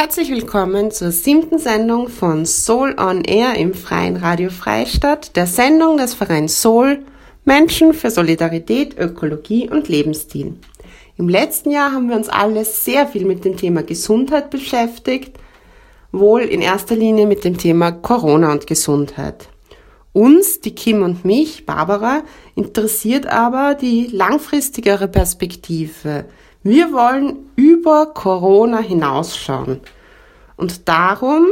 Herzlich 0.00 0.30
willkommen 0.30 0.92
zur 0.92 1.10
siebten 1.10 1.58
Sendung 1.58 2.08
von 2.08 2.46
Soul 2.46 2.94
on 3.00 3.24
Air 3.24 3.56
im 3.56 3.74
Freien 3.74 4.14
Radio 4.14 4.48
Freistadt, 4.48 5.34
der 5.34 5.48
Sendung 5.48 5.96
des 5.96 6.14
Vereins 6.14 6.62
Soul 6.62 7.00
Menschen 7.44 7.92
für 7.92 8.12
Solidarität, 8.12 8.96
Ökologie 8.96 9.68
und 9.68 9.88
Lebensstil. 9.88 10.54
Im 11.16 11.28
letzten 11.28 11.72
Jahr 11.72 11.90
haben 11.90 12.08
wir 12.10 12.14
uns 12.14 12.28
alle 12.28 12.64
sehr 12.64 13.08
viel 13.08 13.24
mit 13.24 13.44
dem 13.44 13.56
Thema 13.56 13.82
Gesundheit 13.82 14.50
beschäftigt, 14.50 15.36
wohl 16.12 16.42
in 16.42 16.60
erster 16.60 16.94
Linie 16.94 17.26
mit 17.26 17.42
dem 17.42 17.58
Thema 17.58 17.90
Corona 17.90 18.52
und 18.52 18.68
Gesundheit. 18.68 19.48
Uns, 20.12 20.60
die 20.60 20.76
Kim 20.76 21.02
und 21.02 21.24
mich, 21.24 21.66
Barbara, 21.66 22.22
interessiert 22.54 23.26
aber 23.26 23.74
die 23.74 24.06
langfristigere 24.12 25.08
Perspektive, 25.08 26.26
wir 26.64 26.92
wollen 26.92 27.50
über 27.54 28.06
Corona 28.06 28.80
hinausschauen. 28.80 29.80
Und 30.58 30.88
darum 30.88 31.46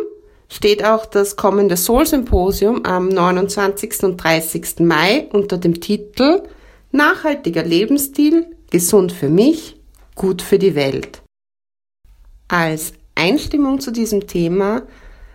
steht 0.49 0.85
auch 0.85 1.07
das 1.07 1.37
kommende 1.37 1.77
Soul-Symposium 1.77 2.85
am 2.85 3.09
29. 3.09 4.03
und 4.03 4.17
30. 4.19 4.81
Mai 4.81 5.29
unter 5.33 5.57
dem 5.57 5.81
Titel 5.81 6.43
Nachhaltiger 6.93 7.63
Lebensstil, 7.65 8.47
gesund 8.71 9.13
für 9.13 9.29
mich, 9.29 9.77
gut 10.15 10.43
für 10.43 10.59
die 10.59 10.75
Welt. 10.75 11.23
Als 12.49 12.93
Einstimmung 13.15 13.81
zu 13.81 13.91
diesem 13.91 14.27
Thema 14.27 14.83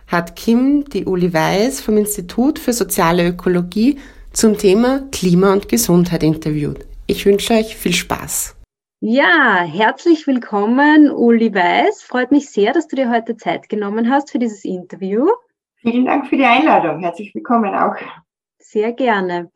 hat 0.06 0.36
Kim 0.36 0.84
die 0.84 1.04
Uli 1.04 1.32
Weiß 1.32 1.80
vom 1.80 1.96
Institut 1.96 2.58
für 2.58 2.72
soziale 2.72 3.26
Ökologie 3.26 3.98
zum 4.32 4.58
Thema 4.58 5.06
Klima 5.12 5.52
und 5.52 5.68
Gesundheit 5.68 6.22
interviewt. 6.22 6.86
Ich 7.06 7.24
wünsche 7.26 7.54
euch 7.54 7.76
viel 7.76 7.92
Spaß. 7.92 8.54
Ja, 9.04 9.64
herzlich 9.64 10.28
willkommen, 10.28 11.10
Uli 11.10 11.52
Weiß. 11.52 12.04
Freut 12.04 12.30
mich 12.30 12.50
sehr, 12.50 12.72
dass 12.72 12.86
du 12.86 12.94
dir 12.94 13.10
heute 13.10 13.36
Zeit 13.36 13.68
genommen 13.68 14.08
hast 14.08 14.30
für 14.30 14.38
dieses 14.38 14.64
Interview. 14.64 15.26
Vielen 15.78 16.06
Dank 16.06 16.28
für 16.28 16.36
die 16.36 16.44
Einladung. 16.44 17.00
Herzlich 17.00 17.34
willkommen 17.34 17.74
auch. 17.74 17.96
Sehr 18.60 18.92
gerne. 18.92 19.50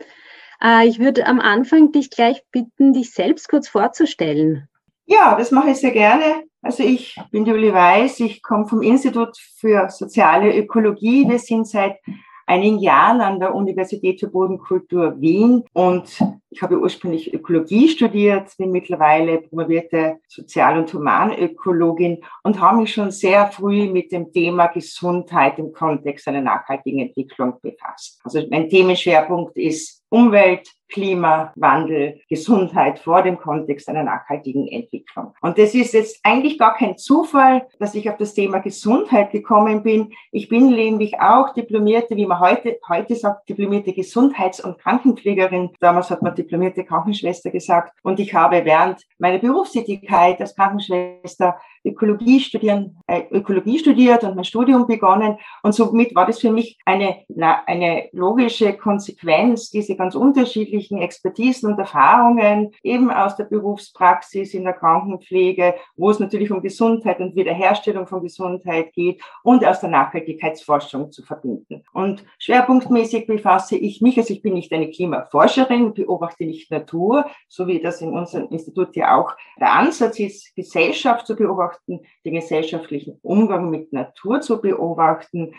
Äh, 0.60 0.88
ich 0.88 0.98
würde 0.98 1.28
am 1.28 1.38
Anfang 1.38 1.92
dich 1.92 2.10
gleich 2.10 2.42
bitten, 2.50 2.92
dich 2.92 3.12
selbst 3.12 3.48
kurz 3.48 3.68
vorzustellen. 3.68 4.68
Ja, 5.04 5.36
das 5.38 5.52
mache 5.52 5.70
ich 5.70 5.76
sehr 5.76 5.92
gerne. 5.92 6.42
Also 6.60 6.82
ich 6.82 7.16
bin 7.30 7.44
die 7.44 7.52
Uli 7.52 7.72
Weiß, 7.72 8.18
ich 8.18 8.42
komme 8.42 8.66
vom 8.66 8.82
Institut 8.82 9.38
für 9.60 9.88
soziale 9.90 10.58
Ökologie. 10.58 11.28
Wir 11.28 11.38
sind 11.38 11.68
seit 11.68 11.98
einigen 12.46 12.80
Jahren 12.80 13.20
an 13.20 13.38
der 13.38 13.54
Universität 13.54 14.18
für 14.18 14.26
Bodenkultur 14.26 15.20
Wien 15.20 15.62
und 15.72 16.18
ich 16.56 16.62
habe 16.62 16.80
ursprünglich 16.80 17.34
Ökologie 17.34 17.86
studiert, 17.86 18.56
bin 18.56 18.70
mittlerweile 18.70 19.42
promovierte 19.42 20.20
Sozial- 20.26 20.78
und 20.78 20.90
Humanökologin 20.90 22.24
und 22.44 22.58
habe 22.58 22.78
mich 22.78 22.94
schon 22.94 23.10
sehr 23.10 23.48
früh 23.48 23.90
mit 23.90 24.10
dem 24.10 24.32
Thema 24.32 24.68
Gesundheit 24.68 25.58
im 25.58 25.74
Kontext 25.74 26.26
einer 26.28 26.40
nachhaltigen 26.40 27.00
Entwicklung 27.00 27.60
befasst. 27.60 28.20
Also 28.24 28.42
mein 28.50 28.70
Themenschwerpunkt 28.70 29.58
ist 29.58 30.02
Umwelt, 30.08 30.66
Klimawandel, 30.88 32.20
Gesundheit 32.28 32.98
vor 32.98 33.22
dem 33.22 33.38
Kontext 33.38 33.88
einer 33.88 34.02
nachhaltigen 34.02 34.68
Entwicklung. 34.68 35.34
Und 35.40 35.58
das 35.58 35.74
ist 35.74 35.94
jetzt 35.94 36.20
eigentlich 36.22 36.58
gar 36.58 36.74
kein 36.74 36.96
Zufall, 36.96 37.66
dass 37.78 37.94
ich 37.94 38.08
auf 38.08 38.16
das 38.16 38.34
Thema 38.34 38.58
Gesundheit 38.58 39.30
gekommen 39.32 39.82
bin. 39.82 40.12
Ich 40.32 40.48
bin 40.48 40.70
nämlich 40.70 41.20
auch 41.20 41.52
diplomierte, 41.52 42.16
wie 42.16 42.26
man 42.26 42.40
heute, 42.40 42.78
heute 42.88 43.14
sagt, 43.14 43.48
diplomierte 43.48 43.92
Gesundheits- 43.92 44.64
und 44.64 44.78
Krankenpflegerin. 44.78 45.70
Damals 45.80 46.10
hat 46.10 46.22
man 46.22 46.34
diplomierte 46.34 46.84
Krankenschwester 46.84 47.50
gesagt. 47.50 47.92
Und 48.02 48.20
ich 48.20 48.34
habe 48.34 48.64
während 48.64 49.02
meiner 49.18 49.38
Berufstätigkeit 49.38 50.40
als 50.40 50.54
Krankenschwester 50.54 51.56
Ökologie 51.84 52.40
studieren, 52.40 52.98
äh, 53.06 53.22
Ökologie 53.30 53.78
studiert 53.78 54.24
und 54.24 54.34
mein 54.34 54.44
Studium 54.44 54.86
begonnen. 54.86 55.38
Und 55.62 55.72
somit 55.72 56.14
war 56.14 56.26
das 56.26 56.40
für 56.40 56.50
mich 56.50 56.78
eine, 56.84 57.18
eine 57.66 58.08
logische 58.12 58.72
Konsequenz, 58.72 59.70
diese 59.70 59.96
ganz 59.96 60.14
unterschiedlichen 60.14 60.75
Expertisen 60.76 61.72
und 61.72 61.78
Erfahrungen 61.78 62.72
eben 62.82 63.10
aus 63.10 63.36
der 63.36 63.44
Berufspraxis 63.44 64.54
in 64.54 64.64
der 64.64 64.72
Krankenpflege, 64.72 65.74
wo 65.96 66.10
es 66.10 66.20
natürlich 66.20 66.50
um 66.50 66.62
Gesundheit 66.62 67.20
und 67.20 67.34
Wiederherstellung 67.36 68.06
von 68.06 68.22
Gesundheit 68.22 68.92
geht 68.92 69.22
und 69.42 69.64
aus 69.64 69.80
der 69.80 69.90
Nachhaltigkeitsforschung 69.90 71.10
zu 71.12 71.22
verbinden. 71.22 71.84
Und 71.92 72.24
schwerpunktmäßig 72.38 73.26
befasse 73.26 73.76
ich 73.76 74.00
mich, 74.00 74.18
also 74.18 74.32
ich 74.32 74.42
bin 74.42 74.54
nicht 74.54 74.72
eine 74.72 74.90
Klimaforscherin, 74.90 75.94
beobachte 75.94 76.44
nicht 76.44 76.70
Natur, 76.70 77.26
so 77.48 77.66
wie 77.66 77.80
das 77.80 78.00
in 78.00 78.10
unserem 78.10 78.48
Institut 78.48 78.94
ja 78.96 79.16
auch 79.16 79.34
der 79.58 79.72
Ansatz 79.72 80.18
ist, 80.18 80.54
Gesellschaft 80.54 81.26
zu 81.26 81.36
beobachten, 81.36 82.00
den 82.24 82.34
gesellschaftlichen 82.34 83.18
Umgang 83.22 83.70
mit 83.70 83.92
Natur 83.92 84.40
zu 84.40 84.60
beobachten, 84.60 85.54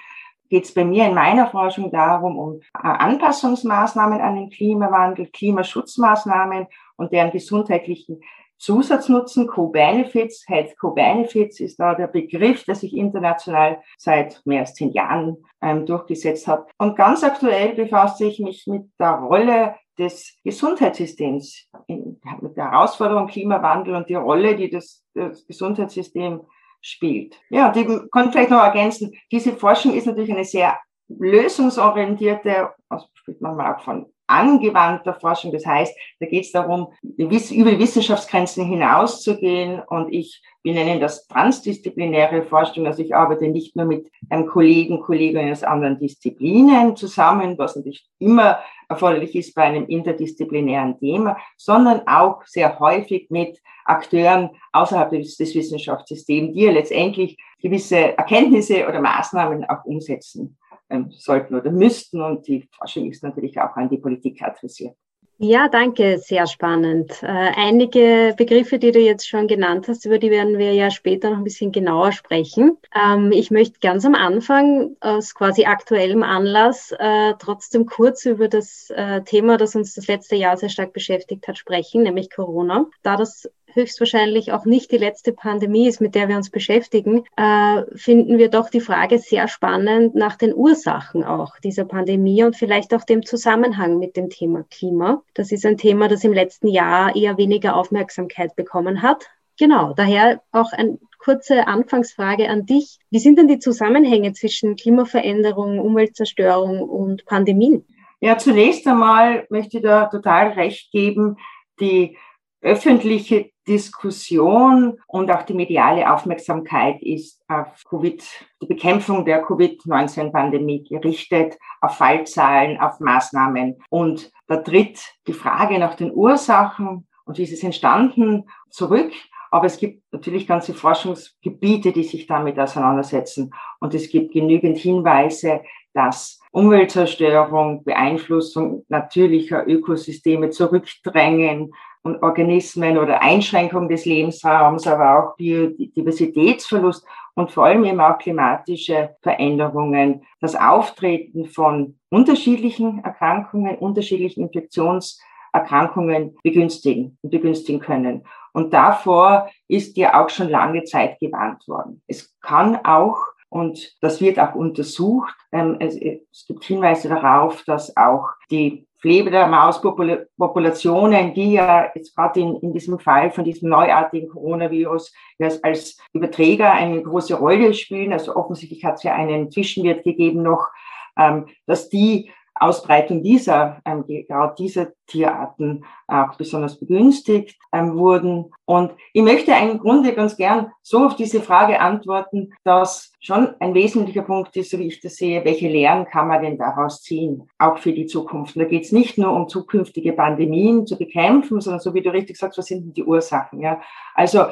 geht 0.49 0.65
es 0.65 0.73
bei 0.73 0.85
mir 0.85 1.05
in 1.07 1.13
meiner 1.13 1.47
Forschung 1.47 1.91
darum, 1.91 2.37
um 2.37 2.59
äh, 2.59 2.87
Anpassungsmaßnahmen 2.87 4.21
an 4.21 4.35
den 4.35 4.49
Klimawandel, 4.49 5.27
Klimaschutzmaßnahmen 5.27 6.67
und 6.95 7.11
deren 7.11 7.31
gesundheitlichen 7.31 8.21
Zusatznutzen, 8.57 9.47
Co-Benefits, 9.47 10.45
Health 10.47 10.77
Co-Benefits 10.79 11.59
ist 11.59 11.79
da 11.79 11.93
der 11.93 12.07
Begriff, 12.07 12.63
der 12.65 12.75
sich 12.75 12.95
international 12.95 13.81
seit 13.97 14.41
mehr 14.45 14.61
als 14.61 14.73
zehn 14.73 14.91
Jahren 14.91 15.37
ähm, 15.61 15.85
durchgesetzt 15.85 16.47
hat. 16.47 16.67
Und 16.79 16.95
ganz 16.95 17.23
aktuell 17.23 17.75
befasse 17.75 18.25
ich 18.25 18.39
mich 18.39 18.65
mit 18.65 18.89
der 18.99 19.11
Rolle 19.11 19.75
des 19.99 20.37
Gesundheitssystems 20.43 21.69
in, 21.87 22.19
mit 22.41 22.57
der 22.57 22.71
Herausforderung 22.71 23.27
Klimawandel 23.27 23.95
und 23.95 24.09
die 24.09 24.15
Rolle, 24.15 24.55
die 24.55 24.69
das, 24.69 25.03
das 25.13 25.45
Gesundheitssystem 25.45 26.41
spielt. 26.87 27.35
Ja, 27.49 27.71
die 27.71 27.85
kann 27.85 28.27
ich 28.27 28.31
vielleicht 28.31 28.49
noch 28.49 28.63
ergänzen. 28.63 29.13
Diese 29.31 29.53
Forschung 29.53 29.93
ist 29.93 30.07
natürlich 30.07 30.31
eine 30.31 30.45
sehr 30.45 30.79
lösungsorientierte, 31.09 32.69
also 32.89 33.07
spricht 33.13 33.41
man 33.41 33.55
mal 33.55 33.75
auch 33.75 33.81
von 33.81 34.07
angewandter 34.27 35.13
Forschung. 35.13 35.51
Das 35.51 35.65
heißt, 35.65 35.95
da 36.19 36.25
geht 36.25 36.45
es 36.45 36.51
darum, 36.51 36.87
über 37.01 37.79
Wissenschaftsgrenzen 37.79 38.65
hinauszugehen. 38.65 39.81
Und 39.87 40.13
ich, 40.13 40.41
wir 40.63 40.73
nennen 40.73 40.99
das 40.99 41.27
transdisziplinäre 41.27 42.43
Forschung. 42.43 42.85
Also 42.85 43.01
ich 43.01 43.15
arbeite 43.15 43.47
nicht 43.47 43.75
nur 43.75 43.85
mit 43.85 44.11
einem 44.29 44.47
Kollegen, 44.47 45.01
Kolleginnen 45.01 45.51
aus 45.51 45.63
anderen 45.63 45.97
Disziplinen 45.97 46.95
zusammen, 46.95 47.57
was 47.57 47.77
natürlich 47.77 48.07
immer 48.19 48.59
erforderlich 48.89 49.35
ist 49.35 49.55
bei 49.55 49.63
einem 49.63 49.85
interdisziplinären 49.85 50.99
Thema, 50.99 51.37
sondern 51.55 52.05
auch 52.07 52.43
sehr 52.45 52.79
häufig 52.79 53.27
mit 53.29 53.59
Akteuren 53.87 54.49
außerhalb 54.71 55.09
des, 55.11 55.37
des 55.37 55.55
Wissenschaftssystems, 55.55 56.53
die 56.53 56.61
ja 56.61 56.71
letztendlich 56.71 57.37
gewisse 57.61 58.17
Erkenntnisse 58.17 58.87
oder 58.87 59.01
Maßnahmen 59.01 59.65
auch 59.65 59.85
umsetzen 59.85 60.57
ähm, 60.89 61.11
sollten 61.11 61.55
oder 61.55 61.71
müssten. 61.71 62.21
Und 62.21 62.47
die 62.47 62.67
Forschung 62.77 63.09
ist 63.09 63.23
natürlich 63.23 63.59
auch 63.59 63.75
an 63.75 63.89
die 63.89 63.97
Politik 63.97 64.41
adressiert. 64.41 64.95
Ja, 65.39 65.67
danke, 65.69 66.17
sehr 66.17 66.47
spannend. 66.47 67.21
Äh, 67.21 67.27
einige 67.27 68.33
Begriffe, 68.35 68.79
die 68.79 68.91
du 68.91 68.99
jetzt 68.99 69.27
schon 69.29 69.47
genannt 69.47 69.87
hast, 69.87 70.03
über 70.07 70.17
die 70.17 70.31
werden 70.31 70.57
wir 70.57 70.73
ja 70.73 70.89
später 70.89 71.29
noch 71.29 71.37
ein 71.37 71.43
bisschen 71.43 71.71
genauer 71.71 72.11
sprechen. 72.11 72.75
Ähm, 72.95 73.31
ich 73.31 73.51
möchte 73.51 73.79
ganz 73.79 74.03
am 74.03 74.15
Anfang 74.15 74.95
aus 74.99 75.35
quasi 75.35 75.65
aktuellem 75.65 76.23
Anlass 76.23 76.91
äh, 76.97 77.35
trotzdem 77.37 77.85
kurz 77.85 78.25
über 78.25 78.47
das 78.47 78.89
äh, 78.89 79.21
Thema, 79.21 79.57
das 79.57 79.75
uns 79.75 79.93
das 79.93 80.07
letzte 80.07 80.35
Jahr 80.35 80.57
sehr 80.57 80.69
stark 80.69 80.91
beschäftigt 80.91 81.47
hat, 81.47 81.59
sprechen, 81.59 82.01
nämlich 82.01 82.31
Corona. 82.31 82.87
Da 83.03 83.15
das 83.15 83.47
höchstwahrscheinlich 83.77 84.51
auch 84.51 84.65
nicht 84.65 84.91
die 84.91 84.97
letzte 84.97 85.31
Pandemie 85.31 85.87
ist, 85.87 86.01
mit 86.01 86.15
der 86.15 86.27
wir 86.27 86.35
uns 86.35 86.49
beschäftigen, 86.49 87.23
äh, 87.37 87.83
finden 87.95 88.37
wir 88.37 88.49
doch 88.49 88.69
die 88.69 88.81
Frage 88.81 89.19
sehr 89.19 89.47
spannend 89.47 90.15
nach 90.15 90.35
den 90.35 90.53
Ursachen 90.53 91.23
auch 91.23 91.57
dieser 91.63 91.85
Pandemie 91.85 92.43
und 92.43 92.57
vielleicht 92.57 92.93
auch 92.93 93.03
dem 93.03 93.25
Zusammenhang 93.25 93.99
mit 93.99 94.17
dem 94.17 94.29
Thema 94.29 94.65
Klima. 94.69 95.21
Das 95.33 95.51
ist 95.51 95.65
ein 95.65 95.77
Thema, 95.77 96.09
das 96.09 96.23
im 96.25 96.33
letzten 96.33 96.67
Jahr 96.67 97.15
eher 97.15 97.37
weniger 97.37 97.75
Aufmerksamkeit 97.75 98.55
bekommen 98.55 99.01
hat. 99.01 99.25
Genau, 99.59 99.93
daher 99.93 100.41
auch 100.51 100.71
eine 100.73 100.99
kurze 101.17 101.67
Anfangsfrage 101.67 102.49
an 102.49 102.65
dich. 102.65 102.99
Wie 103.09 103.19
sind 103.19 103.39
denn 103.39 103.47
die 103.47 103.59
Zusammenhänge 103.59 104.33
zwischen 104.33 104.75
Klimaveränderung, 104.75 105.79
Umweltzerstörung 105.79 106.81
und 106.81 107.25
Pandemien? 107.25 107.85
Ja, 108.19 108.37
zunächst 108.37 108.87
einmal 108.87 109.45
möchte 109.49 109.77
ich 109.77 109.83
da 109.83 110.05
total 110.05 110.49
recht 110.49 110.91
geben. 110.91 111.37
Die 111.79 112.17
öffentliche 112.61 113.51
Diskussion 113.67 114.99
und 115.07 115.29
auch 115.29 115.43
die 115.43 115.53
mediale 115.53 116.11
Aufmerksamkeit 116.11 117.01
ist 117.01 117.43
auf 117.47 117.83
Covid, 117.89 118.23
die 118.61 118.65
Bekämpfung 118.65 119.25
der 119.25 119.43
Covid-19-Pandemie 119.43 120.83
gerichtet, 120.83 121.57
auf 121.81 121.97
Fallzahlen, 121.97 122.79
auf 122.79 122.99
Maßnahmen. 122.99 123.77
Und 123.89 124.31
da 124.47 124.57
tritt 124.57 124.99
die 125.27 125.33
Frage 125.33 125.77
nach 125.79 125.95
den 125.95 126.11
Ursachen 126.13 127.07
und 127.25 127.37
wie 127.37 127.43
ist 127.43 127.53
es 127.53 127.63
entstanden 127.63 128.45
zurück. 128.69 129.11
Aber 129.51 129.65
es 129.65 129.77
gibt 129.77 130.03
natürlich 130.11 130.47
ganze 130.47 130.73
Forschungsgebiete, 130.73 131.91
die 131.91 132.03
sich 132.03 132.27
damit 132.27 132.59
auseinandersetzen. 132.59 133.53
Und 133.79 133.93
es 133.93 134.09
gibt 134.09 134.33
genügend 134.33 134.77
Hinweise, 134.77 135.61
dass 135.93 136.39
Umweltzerstörung, 136.51 137.83
Beeinflussung 137.83 138.85
natürlicher 138.87 139.67
Ökosysteme 139.67 140.49
zurückdrängen 140.49 141.73
und 142.07 142.23
Organismen 142.23 142.97
oder 142.97 143.21
Einschränkung 143.21 143.89
des 143.89 144.05
Lebensraums, 144.05 144.87
aber 144.87 145.19
auch 145.19 145.35
Biodiversitätsverlust 145.35 147.05
und 147.35 147.51
vor 147.51 147.65
allem 147.65 147.83
eben 147.83 147.99
auch 147.99 148.17
klimatische 148.17 149.15
Veränderungen, 149.21 150.23
das 150.39 150.55
Auftreten 150.55 151.45
von 151.45 151.99
unterschiedlichen 152.09 153.03
Erkrankungen, 153.03 153.77
unterschiedlichen 153.77 154.43
Infektionserkrankungen 154.43 156.35
begünstigen 156.43 157.17
und 157.21 157.29
begünstigen 157.29 157.81
können. 157.81 158.23
Und 158.53 158.73
davor 158.73 159.49
ist 159.67 159.97
ja 159.97 160.23
auch 160.23 160.29
schon 160.29 160.49
lange 160.49 160.85
Zeit 160.85 161.19
gewarnt 161.19 161.67
worden. 161.67 162.01
Es 162.07 162.33
kann 162.41 162.77
auch 162.85 163.17
und 163.49 163.95
das 164.01 164.19
wird 164.19 164.39
auch 164.39 164.55
untersucht. 164.55 165.35
Ähm, 165.51 165.77
es, 165.79 166.45
gibt 166.47 166.63
Hinweise 166.63 167.07
darauf, 167.09 167.63
dass 167.65 167.95
auch 167.95 168.29
die 168.49 168.86
Fledermauspopulationen, 168.99 171.33
die 171.33 171.53
ja 171.53 171.91
jetzt 171.93 172.15
gerade 172.15 172.39
in, 172.39 172.55
in 172.57 172.73
diesem 172.73 172.99
Fall 172.99 173.31
von 173.31 173.43
diesem 173.43 173.69
neuartigen 173.69 174.29
Coronavirus 174.29 175.13
als 175.61 175.99
Überträger 176.13 176.71
eine 176.71 177.03
große 177.03 177.35
Rolle 177.35 177.73
spielen. 177.73 178.11
Also 178.11 178.35
offensichtlich 178.35 178.83
hat 178.83 178.95
es 178.95 179.03
ja 179.03 179.13
einen 179.13 179.51
Zwischenwert 179.51 180.03
gegeben 180.03 180.41
noch, 180.41 180.69
ähm, 181.17 181.45
dass 181.67 181.89
die 181.89 182.31
Ausbreitung 182.59 183.23
dieser, 183.23 183.81
ähm, 183.85 184.05
gerade 184.05 184.55
dieser 184.57 184.87
Tierarten 185.07 185.85
auch 186.07 186.35
besonders 186.35 186.79
begünstigt 186.79 187.57
ähm, 187.73 187.97
wurden. 187.97 188.51
Und 188.65 188.91
ich 189.13 189.21
möchte 189.21 189.51
im 189.51 189.79
Grunde 189.79 190.13
ganz 190.13 190.37
gern 190.37 190.71
so 190.81 191.05
auf 191.05 191.15
diese 191.15 191.41
Frage 191.41 191.79
antworten, 191.79 192.53
dass 192.63 193.11
schon 193.19 193.55
ein 193.59 193.73
wesentlicher 193.73 194.21
Punkt 194.21 194.55
ist, 194.55 194.71
so 194.71 194.79
wie 194.79 194.87
ich 194.87 194.99
das 195.01 195.15
sehe, 195.15 195.43
welche 195.45 195.67
Lehren 195.67 196.05
kann 196.05 196.27
man 196.27 196.41
denn 196.41 196.57
daraus 196.57 197.01
ziehen, 197.01 197.47
auch 197.57 197.77
für 197.77 197.93
die 197.93 198.05
Zukunft. 198.05 198.55
Und 198.55 198.63
da 198.63 198.67
geht 198.67 198.85
es 198.85 198.91
nicht 198.91 199.17
nur 199.17 199.31
um 199.33 199.47
zukünftige 199.47 200.13
Pandemien 200.13 200.85
zu 200.85 200.97
bekämpfen, 200.97 201.61
sondern 201.61 201.79
so 201.79 201.93
wie 201.93 202.01
du 202.01 202.11
richtig 202.11 202.37
sagst, 202.37 202.57
was 202.57 202.65
sind 202.65 202.85
denn 202.85 202.93
die 202.93 203.03
Ursachen? 203.03 203.61
Ja? 203.61 203.81
Also, 204.15 204.45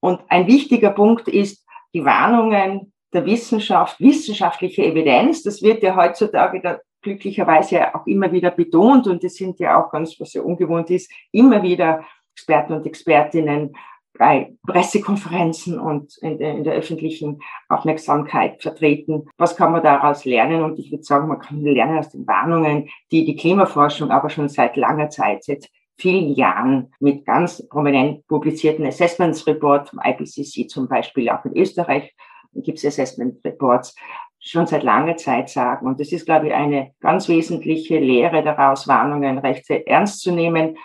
und 0.00 0.20
ein 0.28 0.46
wichtiger 0.46 0.90
Punkt 0.90 1.28
ist 1.28 1.64
die 1.94 2.04
Warnungen 2.04 2.92
der 3.12 3.26
Wissenschaft, 3.26 4.00
wissenschaftliche 4.00 4.84
Evidenz. 4.84 5.42
Das 5.42 5.62
wird 5.62 5.82
ja 5.82 5.94
heutzutage 5.96 6.80
glücklicherweise 7.02 7.94
auch 7.94 8.06
immer 8.06 8.32
wieder 8.32 8.50
betont 8.50 9.06
und 9.06 9.22
es 9.24 9.34
sind 9.34 9.58
ja 9.58 9.82
auch 9.82 9.90
ganz, 9.90 10.18
was 10.18 10.32
ja 10.32 10.42
ungewohnt 10.42 10.90
ist, 10.90 11.10
immer 11.32 11.62
wieder 11.62 12.04
Experten 12.34 12.72
und 12.72 12.86
Expertinnen 12.86 13.74
bei 14.18 14.54
Pressekonferenzen 14.66 15.78
und 15.78 16.16
in 16.18 16.38
der, 16.38 16.52
in 16.52 16.64
der, 16.64 16.74
öffentlichen 16.74 17.40
Aufmerksamkeit 17.68 18.62
vertreten. 18.62 19.28
Was 19.38 19.56
kann 19.56 19.72
man 19.72 19.82
daraus 19.82 20.24
lernen? 20.24 20.62
Und 20.62 20.78
ich 20.78 20.90
würde 20.90 21.02
sagen, 21.02 21.28
man 21.28 21.38
kann 21.38 21.62
lernen 21.62 21.98
aus 21.98 22.10
den 22.10 22.26
Warnungen, 22.26 22.88
die 23.10 23.24
die 23.24 23.36
Klimaforschung 23.36 24.10
aber 24.10 24.28
schon 24.28 24.48
seit 24.48 24.76
langer 24.76 25.08
Zeit, 25.08 25.44
seit 25.44 25.68
vielen 25.98 26.34
Jahren 26.34 26.92
mit 27.00 27.24
ganz 27.24 27.66
prominent 27.68 28.26
publizierten 28.26 28.86
Assessments 28.86 29.46
Report 29.46 29.88
vom 29.88 30.00
IPCC 30.04 30.68
zum 30.68 30.88
Beispiel, 30.88 31.30
auch 31.30 31.44
in 31.44 31.56
Österreich 31.56 32.14
gibt 32.54 32.78
es 32.78 32.84
Assessment 32.84 33.42
Reports, 33.44 33.94
schon 34.42 34.66
seit 34.66 34.82
langer 34.82 35.16
Zeit 35.16 35.48
sagen. 35.48 35.86
Und 35.86 36.00
das 36.00 36.12
ist, 36.12 36.26
glaube 36.26 36.48
ich, 36.48 36.52
eine 36.52 36.92
ganz 37.00 37.28
wesentliche 37.28 37.98
Lehre 37.98 38.42
daraus, 38.42 38.88
Warnungen 38.88 39.38
recht 39.38 39.70
ernst 39.70 40.20
zu 40.20 40.32
nehmen. 40.32 40.76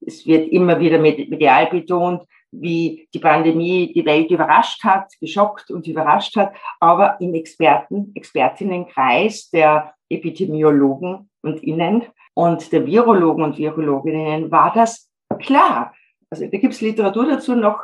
Es 0.00 0.26
wird 0.26 0.48
immer 0.48 0.78
wieder 0.78 0.98
medial 0.98 1.66
betont, 1.66 2.22
wie 2.52 3.08
die 3.12 3.18
Pandemie 3.18 3.92
die 3.92 4.04
Welt 4.04 4.30
überrascht 4.30 4.84
hat, 4.84 5.12
geschockt 5.20 5.70
und 5.70 5.86
überrascht 5.86 6.36
hat. 6.36 6.52
Aber 6.78 7.16
im 7.20 7.34
Experten, 7.34 8.12
Expertinnenkreis 8.14 9.50
der 9.50 9.94
Epidemiologen 10.08 11.30
und 11.42 11.62
Innen 11.62 12.02
und 12.34 12.70
der 12.70 12.86
Virologen 12.86 13.44
und 13.44 13.58
Virologinnen 13.58 14.50
war 14.50 14.72
das 14.74 15.10
klar. 15.40 15.94
Also 16.30 16.46
da 16.46 16.58
gibt 16.58 16.74
es 16.74 16.80
Literatur 16.80 17.26
dazu 17.26 17.54
noch 17.54 17.80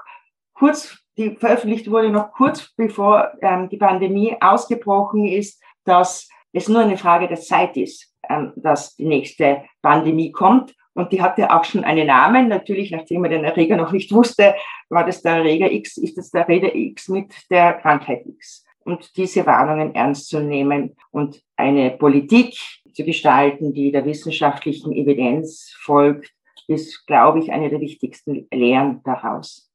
kurz 0.53 1.02
die 1.17 1.37
veröffentlicht 1.37 1.91
wurde 1.91 2.11
noch 2.11 2.33
kurz 2.33 2.73
bevor 2.77 3.33
ähm, 3.43 3.69
die 3.69 3.77
Pandemie 3.77 4.37
ausgebrochen 4.41 5.27
ist, 5.27 5.63
dass 5.85 6.29
es 6.53 6.69
nur 6.69 6.81
eine 6.81 6.97
Frage 6.97 7.29
der 7.29 7.41
Zeit 7.41 7.77
ist, 7.77 8.13
ähm, 8.29 8.53
dass 8.57 8.97
die 8.97 9.07
nächste 9.07 9.65
Pandemie 9.83 10.33
kommt. 10.33 10.75
Und 10.95 11.13
die 11.13 11.23
hatte 11.23 11.51
auch 11.51 11.65
schon 11.65 11.85
einen 11.85 12.07
Namen. 12.07 12.49
Natürlich, 12.49 12.91
nachdem 12.91 13.23
man 13.23 13.31
den 13.31 13.45
Erreger 13.45 13.77
noch 13.77 13.93
nicht 13.93 14.13
wusste, 14.13 14.55
war 14.91 15.07
das 15.07 15.23
der 15.23 15.37
Erreger 15.37 15.71
X, 15.71 15.97
ist 15.97 16.19
das 16.19 16.31
der 16.31 16.43
Erreger 16.43 16.75
X 16.75 17.09
mit 17.09 17.33
der 17.51 17.75
Krankheit 17.75 18.27
X. 18.27 18.65
Und 18.85 19.17
diese 19.17 19.47
Warnungen 19.47 19.95
ernst 19.95 20.29
zu 20.29 20.41
nehmen 20.41 20.97
und 21.11 21.41
eine 21.57 21.93
Politik 21.93 22.55
zu 22.93 23.05
gestalten, 23.05 23.73
die 23.73 23.93
der 23.93 24.05
wissenschaftlichen 24.05 24.93
Evidenz 24.93 25.75
folgt, 25.81 26.31
ist, 26.69 27.07
glaube 27.07 27.39
ich, 27.39 27.53
eine 27.53 27.71
der 27.71 27.81
wichtigsten 27.81 28.47
Lehren 28.53 29.01
daraus. 29.05 29.72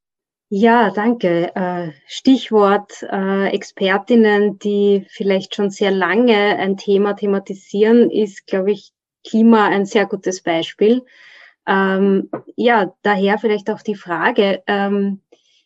Ja, 0.50 0.92
danke. 0.92 1.54
Äh, 1.56 1.92
Stichwort 2.06 3.04
äh, 3.04 3.50
Expertinnen, 3.50 4.60
die 4.60 5.06
vielleicht 5.10 5.56
schon 5.56 5.72
sehr 5.72 5.92
lange 5.92 6.58
ein 6.58 6.78
Thema 6.78 7.14
thematisieren, 7.14 8.10
ist, 8.10 8.48
glaube 8.48 8.72
ich, 8.72 8.92
Klima 9.28 9.68
ein 9.68 9.86
sehr 9.86 10.06
gutes 10.06 10.42
Beispiel. 10.42 11.04
Ähm, 11.68 12.30
ja, 12.56 12.94
daher 13.02 13.38
vielleicht 13.40 13.70
auch 13.70 13.82
die 13.82 13.96
Frage, 13.96 14.64
ähm, 14.68 15.22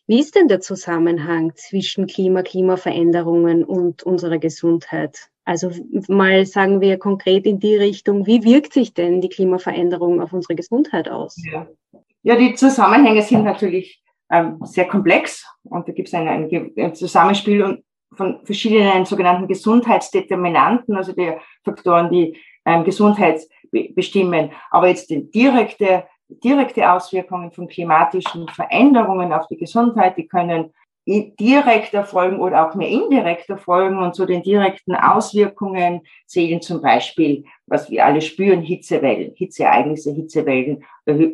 wie 0.08 0.18
ist 0.18 0.34
denn 0.34 0.48
der 0.48 0.60
Zusammenhang 0.60 1.52
zwischen 1.54 2.08
Klima, 2.08 2.42
Klimaveränderungen 2.42 3.64
und 3.64 4.02
unserer 4.02 4.38
Gesundheit? 4.38 5.30
Also 5.44 5.70
mal 6.08 6.44
sagen 6.44 6.80
wir 6.80 6.98
konkret 6.98 7.46
in 7.46 7.60
die 7.60 7.76
Richtung, 7.76 8.26
wie 8.26 8.42
wirkt 8.42 8.72
sich 8.72 8.94
denn 8.94 9.20
die 9.20 9.28
Klimaveränderung 9.28 10.20
auf 10.20 10.32
unsere 10.32 10.56
Gesundheit 10.56 11.08
aus? 11.08 11.36
Ja, 11.52 11.68
ja 12.24 12.36
die 12.36 12.54
Zusammenhänge 12.54 13.22
sind 13.22 13.44
natürlich 13.44 14.01
ähm, 14.32 14.58
sehr 14.64 14.88
komplex 14.88 15.46
und 15.62 15.86
da 15.86 15.92
gibt 15.92 16.08
es 16.08 16.14
ein, 16.14 16.26
ein, 16.26 16.72
ein 16.76 16.94
Zusammenspiel 16.94 17.84
von 18.14 18.40
verschiedenen 18.44 19.04
sogenannten 19.04 19.46
Gesundheitsdeterminanten, 19.46 20.96
also 20.96 21.12
die 21.12 21.32
Faktoren, 21.64 22.10
die 22.10 22.36
ähm, 22.64 22.84
Gesundheit 22.84 23.42
bestimmen. 23.94 24.50
Aber 24.70 24.88
jetzt 24.88 25.10
die 25.10 25.30
direkte, 25.30 26.04
direkte 26.28 26.90
Auswirkungen 26.90 27.52
von 27.52 27.68
klimatischen 27.68 28.48
Veränderungen 28.48 29.32
auf 29.32 29.46
die 29.48 29.56
Gesundheit, 29.56 30.16
die 30.16 30.26
können 30.26 30.72
direkt 31.06 31.94
erfolgen 31.94 32.38
oder 32.38 32.68
auch 32.68 32.74
mehr 32.74 32.88
indirekt 32.88 33.48
erfolgen. 33.48 33.98
Und 33.98 34.14
zu 34.14 34.24
den 34.24 34.42
direkten 34.42 34.94
Auswirkungen 34.94 36.02
zählen 36.26 36.60
zum 36.60 36.80
Beispiel, 36.80 37.44
was 37.66 37.90
wir 37.90 38.04
alle 38.04 38.20
spüren, 38.20 38.62
Hitzewellen, 38.62 39.32
Hitzeereignisse, 39.34 40.12
Hitzewellen, 40.12 40.84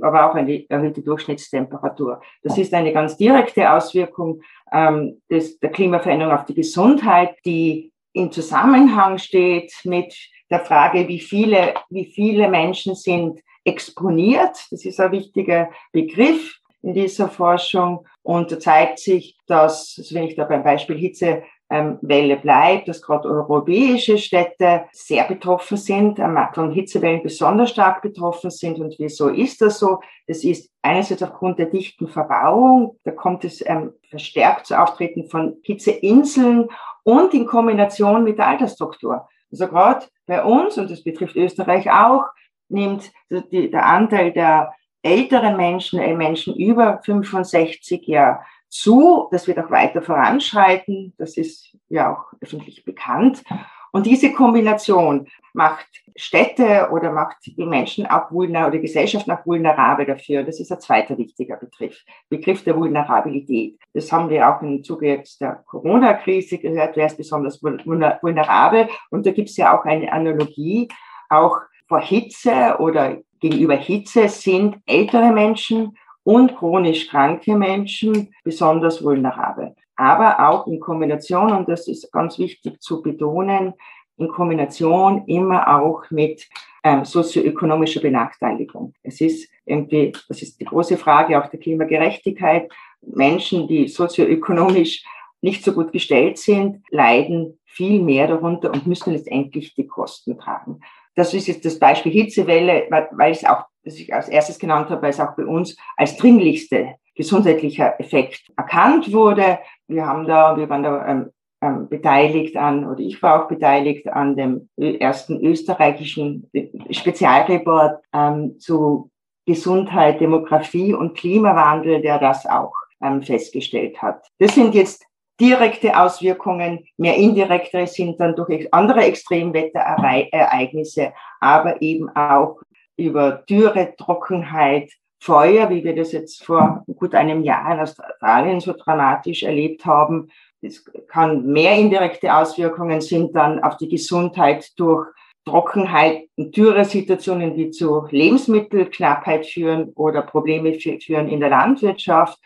aber 0.00 0.30
auch 0.30 0.34
eine 0.34 0.64
erhöhte 0.70 1.02
Durchschnittstemperatur. 1.02 2.22
Das 2.42 2.56
ist 2.56 2.72
eine 2.72 2.92
ganz 2.92 3.16
direkte 3.16 3.70
Auswirkung 3.70 4.42
ähm, 4.72 5.20
des, 5.30 5.58
der 5.58 5.70
Klimaveränderung 5.70 6.32
auf 6.32 6.46
die 6.46 6.54
Gesundheit, 6.54 7.37
die 7.44 7.92
in 8.12 8.32
Zusammenhang 8.32 9.18
steht 9.18 9.72
mit 9.84 10.14
der 10.50 10.60
Frage, 10.60 11.06
wie 11.08 11.20
viele, 11.20 11.75
wie 11.90 12.06
viele 12.06 12.48
Menschen 12.48 12.94
sind 12.94 13.40
exponiert. 13.64 14.56
Das 14.70 14.84
ist 14.84 14.98
ein 14.98 15.12
wichtiger 15.12 15.70
Begriff 15.92 16.58
in 16.82 16.94
dieser 16.94 17.28
Forschung. 17.28 18.06
Und 18.23 18.52
da 18.52 18.58
zeigt 18.58 18.99
sich, 18.99 19.37
dass, 19.47 19.94
also 19.99 20.14
wenn 20.14 20.25
ich 20.25 20.37
da 20.37 20.44
beim 20.44 20.62
Beispiel 20.62 20.97
Hitzewelle 20.97 21.44
ähm, 21.70 22.40
bleibe, 22.40 22.85
dass 22.87 23.02
gerade 23.02 23.28
europäische 23.28 24.18
Städte 24.18 24.85
sehr 24.92 25.25
betroffen 25.25 25.76
sind, 25.76 26.18
von 26.54 26.70
Hitzewellen 26.73 27.23
besonders 27.23 27.70
stark 27.70 28.02
betroffen 28.02 28.50
sind. 28.50 28.78
Und 28.78 28.94
wieso 28.99 29.28
ist 29.28 29.61
das 29.61 29.78
so? 29.78 30.00
Das 30.26 30.44
ist 30.44 30.70
einerseits 30.82 31.23
aufgrund 31.23 31.58
der 31.58 31.66
dichten 31.66 32.08
Verbauung, 32.08 32.99
da 33.04 33.11
kommt 33.11 33.44
es 33.44 33.64
ähm, 33.66 33.92
verstärkt 34.08 34.66
zu 34.66 34.80
Auftreten 34.80 35.28
von 35.28 35.56
Hitzeinseln 35.62 36.68
und 37.02 37.35
in 37.35 37.47
Kombination 37.47 38.25
mit 38.25 38.38
der 38.38 38.49
Altersstruktur. 38.49 39.28
Also 39.50 39.66
gerade 39.68 40.06
bei 40.26 40.44
uns, 40.44 40.76
und 40.76 40.90
das 40.90 41.02
betrifft 41.02 41.37
Österreich 41.37 41.90
auch, 41.90 42.25
nimmt 42.68 43.11
die, 43.30 43.70
der 43.70 43.87
Anteil 43.87 44.32
der 44.32 44.75
älteren 45.02 45.57
Menschen, 45.57 46.00
äh, 46.00 46.14
Menschen 46.14 46.55
über 46.57 47.00
65 47.05 48.07
ja 48.07 48.40
zu. 48.69 49.28
Das 49.31 49.47
wird 49.47 49.59
auch 49.59 49.71
weiter 49.71 50.02
voranschreiten. 50.02 51.14
Das 51.19 51.37
ist 51.37 51.76
ja 51.88 52.12
auch 52.12 52.33
öffentlich 52.40 52.85
bekannt. 52.85 53.43
Und 53.90 54.07
diese 54.07 54.33
Kombination 54.33 55.26
macht 55.55 55.87
Städte 56.14 56.88
oder 56.93 57.11
macht 57.11 57.38
die 57.47 57.64
Menschen 57.64 58.07
auch 58.07 58.31
vulnerabel 58.31 58.73
oder 58.73 58.83
Gesellschaften 58.83 59.31
auch 59.31 59.47
vulnerabel 59.47 60.05
dafür. 60.05 60.43
Das 60.43 60.61
ist 60.61 60.71
ein 60.71 60.81
zweiter 60.81 61.17
wichtiger 61.17 61.57
Begriff, 61.57 62.05
Begriff 62.28 62.62
der 62.64 62.76
Vulnerabilität. 62.76 63.78
Das 63.95 64.12
haben 64.12 64.28
wir 64.28 64.49
auch 64.49 64.61
im 64.61 64.85
Zuge 64.85 65.09
jetzt 65.09 65.40
der 65.40 65.64
Corona-Krise 65.67 66.59
gehört, 66.59 66.97
wer 66.97 67.07
ist 67.07 67.17
besonders 67.17 67.62
vulnerabel. 67.62 68.88
Und 69.11 69.26
da 69.26 69.31
gibt 69.31 69.49
es 69.49 69.57
ja 69.57 69.76
auch 69.76 69.85
eine 69.85 70.12
Analogie, 70.12 70.88
auch 71.31 71.59
vor 71.88 72.00
Hitze 72.00 72.76
oder 72.78 73.17
gegenüber 73.40 73.76
Hitze 73.76 74.28
sind 74.28 74.76
ältere 74.87 75.33
Menschen 75.33 75.97
und 76.25 76.57
chronisch 76.57 77.09
kranke 77.09 77.57
Menschen 77.57 78.35
besonders 78.45 79.02
vulnerabel. 79.02 79.75
Aber 79.97 80.49
auch 80.49 80.66
in 80.66 80.78
Kombination, 80.78 81.52
und 81.52 81.68
das 81.68 81.88
ist 81.88 82.12
ganz 82.12 82.38
wichtig 82.38 82.80
zu 82.80 83.02
betonen, 83.02 83.75
in 84.18 84.28
Kombination 84.28 85.25
immer 85.26 85.80
auch 85.80 86.02
mit 86.11 86.49
ähm, 86.85 87.04
sozioökonomischer 87.04 88.00
Benachteiligung. 88.00 88.95
Es 89.02 89.21
ist 89.21 89.50
irgendwie, 89.64 90.12
das 90.28 90.42
ist 90.42 90.61
die 90.61 90.64
große 90.64 90.97
Frage 90.97 91.42
auch 91.42 91.49
der 91.49 91.61
Klimagerechtigkeit. 91.61 92.71
Menschen, 93.00 93.68
die 93.68 93.88
sozioökonomisch 93.88 95.04
nicht 95.40 95.64
so 95.64 95.73
gut 95.73 95.92
gestellt 95.92 96.38
sind, 96.38 96.83
leiden 96.90 97.59
viel 97.64 98.02
mehr 98.02 98.26
darunter 98.26 98.73
und 98.73 98.87
müssen 98.87 99.12
letztendlich 99.12 99.75
die 99.75 99.87
Kosten 99.87 100.38
tragen. 100.38 100.80
Das 101.18 101.34
ist 101.34 101.48
jetzt 101.48 101.64
das 101.64 101.80
Beispiel 101.80 102.12
Hitzewelle, 102.12 102.87
weil 102.90 103.32
es 103.32 103.44
auch, 103.44 103.64
das 103.82 103.98
ich 103.98 104.14
als 104.14 104.28
erstes 104.28 104.56
genannt 104.56 104.88
habe, 104.88 105.02
weil 105.02 105.10
es 105.10 105.18
auch 105.18 105.34
bei 105.34 105.44
uns 105.44 105.76
als 105.96 106.16
dringlichste 106.16 106.94
gesundheitlicher 107.16 107.98
Effekt 107.98 108.42
erkannt 108.56 109.12
wurde. 109.12 109.58
Wir 109.88 110.06
haben 110.06 110.28
da, 110.28 110.56
wir 110.56 110.68
waren 110.68 110.84
da 110.84 111.08
ähm, 111.08 111.30
ähm, 111.60 111.88
beteiligt 111.88 112.56
an, 112.56 112.88
oder 112.88 113.00
ich 113.00 113.20
war 113.20 113.42
auch 113.42 113.48
beteiligt 113.48 114.06
an 114.06 114.37
dem 114.37 114.68
ersten 114.76 115.44
österreichischen 115.44 116.48
Spezialreport 116.92 118.00
ähm, 118.12 118.60
zu 118.60 119.10
Gesundheit, 119.44 120.20
Demografie 120.20 120.94
und 120.94 121.16
Klimawandel, 121.16 122.00
der 122.00 122.20
das 122.20 122.46
auch 122.46 122.75
ähm, 123.02 123.22
festgestellt 123.22 124.00
hat. 124.00 124.25
Das 124.38 124.54
sind 124.54 124.72
jetzt 124.72 125.04
direkte 125.40 125.99
Auswirkungen, 125.99 126.87
mehr 126.97 127.16
indirekte 127.16 127.87
sind 127.87 128.21
dann 128.21 128.35
durch 128.35 128.73
andere 128.73 129.04
Extremwetterereignisse, 129.04 131.12
aber 131.40 131.80
eben 131.80 132.09
auch 132.11 132.61
über 132.97 133.45
Dürre, 133.49 133.95
Trockenheit, 133.97 134.90
Feuer, 135.21 135.71
wie 135.71 135.83
wir 135.83 135.97
das 135.97 136.12
jetzt 136.12 136.45
vor 136.45 136.85
gut 136.97 137.14
einem 137.14 137.42
Jahr 137.42 137.73
in 137.73 137.80
Australien 137.80 138.61
so 138.61 138.73
dramatisch 138.73 139.42
erlebt 139.42 139.85
haben. 139.85 140.28
Es 140.61 140.85
kann 141.09 141.47
mehr 141.47 141.76
indirekte 141.76 142.35
Auswirkungen 142.35 143.00
sind 143.00 143.35
dann 143.35 143.62
auf 143.62 143.76
die 143.76 143.88
Gesundheit 143.88 144.68
durch 144.76 145.07
Trockenheit 145.45 146.28
und 146.37 146.57
Dürresituationen, 146.57 147.54
die 147.54 147.71
zu 147.71 148.07
Lebensmittelknappheit 148.11 149.47
führen 149.47 149.92
oder 149.95 150.23
Probleme 150.23 150.75
führen 150.75 151.28
in 151.28 151.40
der 151.40 151.50
Landwirtschaft 151.50 152.38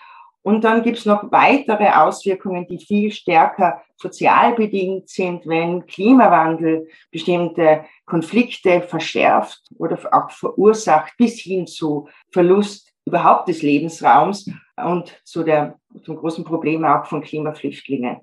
und 0.42 0.64
dann 0.64 0.82
gibt's 0.82 1.06
noch 1.06 1.30
weitere 1.30 1.88
Auswirkungen, 1.90 2.66
die 2.66 2.78
viel 2.78 3.12
stärker 3.12 3.82
sozial 3.96 4.54
bedingt 4.54 5.08
sind, 5.08 5.46
wenn 5.46 5.86
Klimawandel 5.86 6.88
bestimmte 7.10 7.84
Konflikte 8.04 8.82
verschärft 8.82 9.62
oder 9.78 9.98
auch 10.10 10.30
verursacht 10.30 11.16
bis 11.16 11.38
hin 11.38 11.66
zu 11.66 12.08
Verlust 12.30 12.92
überhaupt 13.04 13.48
des 13.48 13.62
Lebensraums 13.62 14.50
und 14.76 15.20
zu 15.24 15.44
der, 15.44 15.78
zum 16.04 16.16
großen 16.16 16.44
Problem 16.44 16.84
auch 16.84 17.06
von 17.06 17.22
Klimaflüchtlingen. 17.22 18.20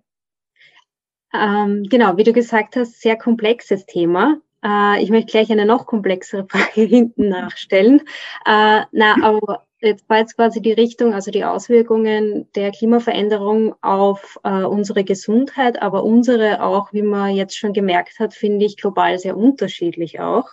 Ähm, 1.33 1.85
genau, 1.89 2.17
wie 2.17 2.23
du 2.23 2.33
gesagt 2.33 2.75
hast, 2.75 3.01
sehr 3.01 3.15
komplexes 3.15 3.85
Thema. 3.85 4.41
Äh, 4.63 5.01
ich 5.03 5.09
möchte 5.09 5.31
gleich 5.31 5.51
eine 5.51 5.65
noch 5.65 5.85
komplexere 5.85 6.45
Frage 6.49 6.81
hinten 6.81 7.29
nachstellen. 7.29 8.01
Äh, 8.45 8.81
na, 8.91 9.15
aber 9.21 9.67
jetzt 9.81 10.09
war 10.09 10.25
quasi 10.25 10.61
die 10.61 10.73
Richtung, 10.73 11.13
also 11.13 11.31
die 11.31 11.45
Auswirkungen 11.45 12.51
der 12.53 12.71
Klimaveränderung 12.71 13.75
auf 13.81 14.39
äh, 14.43 14.63
unsere 14.63 15.03
Gesundheit, 15.03 15.81
aber 15.81 16.03
unsere 16.03 16.61
auch, 16.63 16.93
wie 16.93 17.01
man 17.01 17.35
jetzt 17.35 17.57
schon 17.57 17.73
gemerkt 17.73 18.19
hat, 18.19 18.33
finde 18.33 18.65
ich 18.65 18.77
global 18.77 19.17
sehr 19.19 19.37
unterschiedlich 19.37 20.19
auch. 20.19 20.49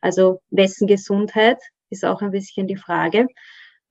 Also 0.00 0.40
wessen 0.50 0.86
Gesundheit 0.86 1.58
ist 1.90 2.04
auch 2.04 2.22
ein 2.22 2.30
bisschen 2.30 2.66
die 2.66 2.76
Frage. 2.76 3.26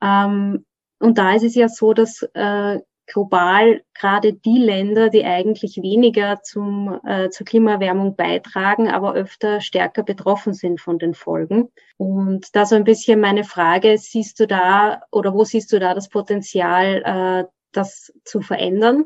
Ähm, 0.01 0.65
und 0.99 1.17
da 1.17 1.35
ist 1.35 1.43
es 1.43 1.55
ja 1.55 1.67
so, 1.67 1.93
dass 1.93 2.21
äh, 2.33 2.79
global 3.05 3.81
gerade 3.93 4.33
die 4.33 4.57
Länder, 4.57 5.09
die 5.09 5.25
eigentlich 5.25 5.77
weniger 5.81 6.41
zum, 6.41 6.99
äh, 7.05 7.29
zur 7.29 7.45
Klimaerwärmung 7.45 8.15
beitragen, 8.15 8.89
aber 8.89 9.13
öfter 9.13 9.61
stärker 9.61 10.03
betroffen 10.03 10.53
sind 10.53 10.79
von 10.79 10.99
den 10.99 11.13
Folgen. 11.13 11.69
Und 11.97 12.55
da 12.55 12.65
so 12.65 12.75
ein 12.75 12.83
bisschen 12.83 13.19
meine 13.19 13.43
Frage, 13.43 13.97
siehst 13.97 14.39
du 14.39 14.47
da 14.47 15.01
oder 15.11 15.33
wo 15.33 15.43
siehst 15.43 15.71
du 15.71 15.79
da 15.79 15.93
das 15.93 16.09
Potenzial, 16.09 17.03
äh, 17.05 17.51
das 17.71 18.13
zu 18.23 18.41
verändern? 18.41 19.05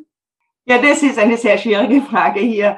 Ja, 0.66 0.80
das 0.80 1.02
ist 1.02 1.18
eine 1.18 1.38
sehr 1.38 1.58
schwierige 1.58 2.02
Frage 2.02 2.42
hier, 2.42 2.78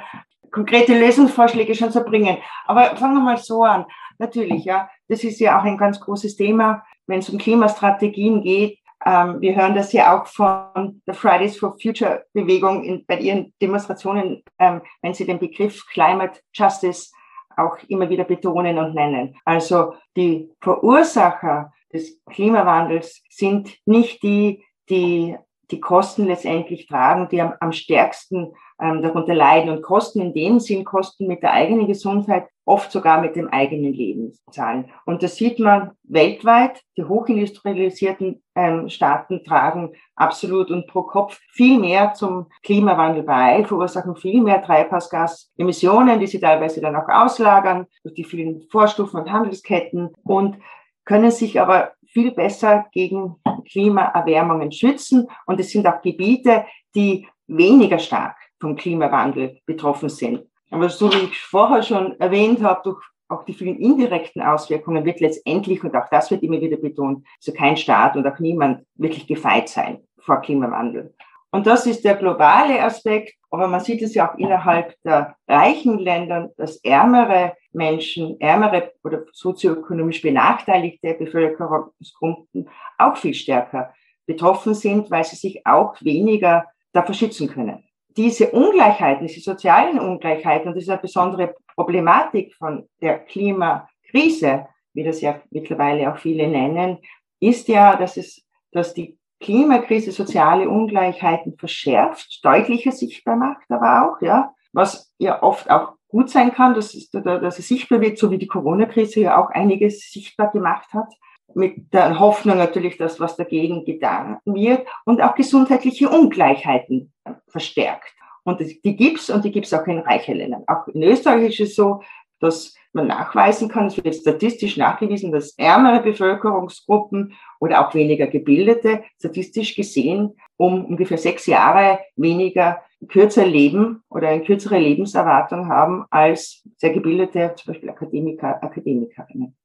konkrete 0.51 0.97
Lösungsvorschläge 0.97 1.75
schon 1.75 1.91
zu 1.91 2.01
bringen. 2.01 2.37
Aber 2.65 2.95
fangen 2.95 3.15
wir 3.15 3.23
mal 3.23 3.37
so 3.37 3.63
an. 3.63 3.85
Natürlich, 4.19 4.65
ja, 4.65 4.89
das 5.07 5.23
ist 5.23 5.39
ja 5.39 5.59
auch 5.59 5.63
ein 5.63 5.77
ganz 5.77 5.99
großes 5.99 6.35
Thema, 6.35 6.83
wenn 7.07 7.19
es 7.19 7.29
um 7.29 7.37
Klimastrategien 7.37 8.43
geht 8.43 8.78
ähm, 9.05 9.39
wir 9.39 9.55
hören 9.55 9.75
das 9.75 9.93
ja 9.93 10.17
auch 10.17 10.27
von 10.27 11.01
der 11.07 11.13
Fridays 11.13 11.57
for 11.57 11.77
Future 11.81 12.25
Bewegung 12.33 12.83
in, 12.83 13.05
bei 13.05 13.17
ihren 13.19 13.53
Demonstrationen, 13.61 14.43
ähm, 14.59 14.81
wenn 15.01 15.13
sie 15.13 15.25
den 15.25 15.39
Begriff 15.39 15.85
Climate 15.87 16.39
Justice 16.53 17.11
auch 17.55 17.77
immer 17.87 18.09
wieder 18.09 18.23
betonen 18.23 18.77
und 18.77 18.95
nennen. 18.95 19.35
Also 19.45 19.93
die 20.15 20.49
Verursacher 20.61 21.71
des 21.91 22.21
Klimawandels 22.29 23.21
sind 23.29 23.77
nicht 23.85 24.21
die, 24.23 24.63
die 24.89 25.37
die 25.71 25.79
Kosten 25.79 26.25
letztendlich 26.25 26.87
tragen, 26.87 27.27
die 27.29 27.41
am, 27.41 27.53
am 27.59 27.71
stärksten 27.71 28.53
ähm, 28.81 29.01
darunter 29.01 29.35
leiden 29.35 29.69
und 29.69 29.81
Kosten 29.81 30.21
in 30.21 30.33
dem 30.33 30.59
Sinn 30.59 30.85
Kosten 30.85 31.27
mit 31.27 31.43
der 31.43 31.53
eigenen 31.53 31.87
Gesundheit, 31.87 32.47
oft 32.65 32.91
sogar 32.91 33.19
mit 33.19 33.35
dem 33.35 33.47
eigenen 33.47 33.93
Leben 33.93 34.31
zahlen. 34.51 34.91
Und 35.05 35.23
das 35.23 35.35
sieht 35.35 35.59
man 35.59 35.91
weltweit. 36.03 36.81
Die 36.97 37.03
hochindustrialisierten 37.03 38.43
ähm, 38.55 38.89
Staaten 38.89 39.43
tragen 39.43 39.93
absolut 40.15 40.69
und 40.69 40.85
pro 40.87 41.01
Kopf 41.01 41.39
viel 41.51 41.79
mehr 41.79 42.13
zum 42.13 42.47
Klimawandel 42.63 43.23
bei, 43.23 43.63
verursachen 43.65 44.15
viel 44.15 44.41
mehr 44.41 44.61
Treibhausgasemissionen, 44.61 46.19
die 46.19 46.27
sie 46.27 46.39
teilweise 46.39 46.79
dann 46.79 46.95
auch 46.95 47.09
auslagern 47.09 47.87
durch 48.03 48.13
die 48.13 48.23
vielen 48.23 48.61
Vorstufen 48.69 49.19
und 49.19 49.31
Handelsketten 49.31 50.13
und 50.23 50.57
können 51.05 51.31
sich 51.31 51.59
aber 51.59 51.93
viel 52.11 52.31
besser 52.31 52.85
gegen 52.91 53.35
Klimaerwärmungen 53.71 54.71
schützen. 54.71 55.27
Und 55.45 55.59
es 55.59 55.71
sind 55.71 55.87
auch 55.87 56.01
Gebiete, 56.01 56.65
die 56.95 57.27
weniger 57.47 57.99
stark 57.99 58.35
vom 58.59 58.75
Klimawandel 58.75 59.59
betroffen 59.65 60.09
sind. 60.09 60.45
Aber 60.71 60.89
so 60.89 61.11
wie 61.11 61.25
ich 61.25 61.39
vorher 61.39 61.81
schon 61.81 62.19
erwähnt 62.19 62.61
habe, 62.61 62.81
durch 62.83 63.03
auch 63.29 63.43
die 63.43 63.53
vielen 63.53 63.77
indirekten 63.77 64.41
Auswirkungen 64.41 65.05
wird 65.05 65.19
letztendlich, 65.19 65.83
und 65.83 65.95
auch 65.95 66.09
das 66.09 66.31
wird 66.31 66.41
immer 66.41 66.59
wieder 66.61 66.77
betont, 66.77 67.25
so 67.39 67.53
kein 67.53 67.77
Staat 67.77 68.15
und 68.15 68.25
auch 68.25 68.39
niemand 68.39 68.85
wirklich 68.95 69.27
gefeit 69.27 69.69
sein 69.69 69.99
vor 70.17 70.41
Klimawandel. 70.41 71.13
Und 71.51 71.65
das 71.65 71.85
ist 71.85 72.03
der 72.03 72.15
globale 72.15 72.83
Aspekt. 72.83 73.35
Aber 73.51 73.67
man 73.67 73.79
sieht 73.79 74.01
es 74.01 74.13
ja 74.13 74.29
auch 74.29 74.37
innerhalb 74.37 74.95
der 75.03 75.35
reichen 75.47 75.97
Länder, 75.97 76.51
dass 76.57 76.77
ärmere 76.83 77.53
Menschen, 77.71 78.39
ärmere 78.39 78.93
oder 79.03 79.23
sozioökonomisch 79.31 80.21
benachteiligte 80.21 81.13
Bevölkerungsgruppen 81.13 82.69
auch 82.97 83.17
viel 83.17 83.33
stärker 83.33 83.93
betroffen 84.25 84.73
sind, 84.73 85.09
weil 85.11 85.23
sie 85.23 85.35
sich 85.35 85.65
auch 85.65 85.95
weniger 86.01 86.65
davor 86.93 87.15
schützen 87.15 87.47
können. 87.49 87.83
Diese 88.17 88.51
Ungleichheiten, 88.51 89.27
diese 89.27 89.39
sozialen 89.39 89.99
Ungleichheiten, 89.99 90.67
und 90.67 90.75
das 90.75 90.83
ist 90.83 90.89
eine 90.89 90.99
besondere 90.99 91.55
Problematik 91.75 92.53
von 92.55 92.87
der 93.01 93.19
Klimakrise, 93.19 94.67
wie 94.93 95.03
das 95.03 95.21
ja 95.21 95.41
mittlerweile 95.51 96.11
auch 96.11 96.17
viele 96.17 96.47
nennen, 96.47 96.97
ist 97.39 97.67
ja, 97.67 97.95
dass 97.95 98.17
es, 98.17 98.45
dass 98.71 98.93
die 98.93 99.17
Klimakrise 99.39 100.11
soziale 100.11 100.67
Ungleichheiten 100.67 101.57
verschärft, 101.57 102.43
deutlicher 102.43 102.91
sichtbar 102.91 103.37
macht, 103.37 103.69
aber 103.69 104.05
auch, 104.05 104.21
ja, 104.21 104.53
was 104.73 105.13
ja 105.17 105.41
oft 105.41 105.69
auch 105.69 105.93
gut 106.09 106.29
sein 106.29 106.53
kann, 106.53 106.73
dass 106.73 106.93
es, 106.93 107.09
dass 107.11 107.59
es 107.59 107.67
sichtbar 107.67 108.01
wird, 108.01 108.17
so 108.17 108.29
wie 108.31 108.37
die 108.37 108.47
Corona-Krise 108.47 109.21
ja 109.21 109.41
auch 109.41 109.49
einiges 109.51 110.11
sichtbar 110.11 110.51
gemacht 110.51 110.91
hat, 110.93 111.13
mit 111.55 111.93
der 111.93 112.19
Hoffnung 112.19 112.57
natürlich, 112.57 112.97
dass 112.97 113.19
was 113.19 113.35
dagegen 113.35 113.85
getan 113.85 114.37
wird 114.45 114.87
und 115.05 115.21
auch 115.21 115.35
gesundheitliche 115.35 116.09
Ungleichheiten 116.09 117.11
verstärkt. 117.47 118.13
Und 118.43 118.59
die 118.59 118.95
gibt's 118.95 119.29
und 119.29 119.45
die 119.45 119.51
gibt's 119.51 119.73
auch 119.73 119.85
in 119.87 119.99
reichen 119.99 120.37
Ländern. 120.37 120.63
Auch 120.67 120.87
in 120.87 121.03
Österreich 121.03 121.59
ist 121.59 121.69
es 121.71 121.75
so, 121.75 122.01
dass 122.39 122.75
man 122.93 123.07
nachweisen 123.07 123.69
kann, 123.69 123.87
es 123.87 124.03
wird 124.03 124.15
statistisch 124.15 124.77
nachgewiesen, 124.77 125.31
dass 125.31 125.55
ärmere 125.57 126.01
Bevölkerungsgruppen 126.01 127.33
oder 127.59 127.85
auch 127.85 127.93
weniger 127.93 128.25
gebildete 128.27 129.03
statistisch 129.19 129.75
gesehen 129.75 130.35
um 130.57 130.85
ungefähr 130.85 131.19
sechs 131.19 131.45
Jahre 131.45 131.99
weniger 132.15 132.81
kürzer 133.07 133.45
leben 133.45 134.03
oder 134.09 134.29
eine 134.29 134.43
kürzere 134.43 134.77
Lebenserwartung 134.77 135.67
haben 135.67 136.05
als 136.09 136.63
sehr 136.77 136.91
gebildete, 136.91 137.53
zum 137.55 137.73
Beispiel 137.73 137.89
Akademiker, 137.89 138.61
Akademikerinnen. 138.61 139.55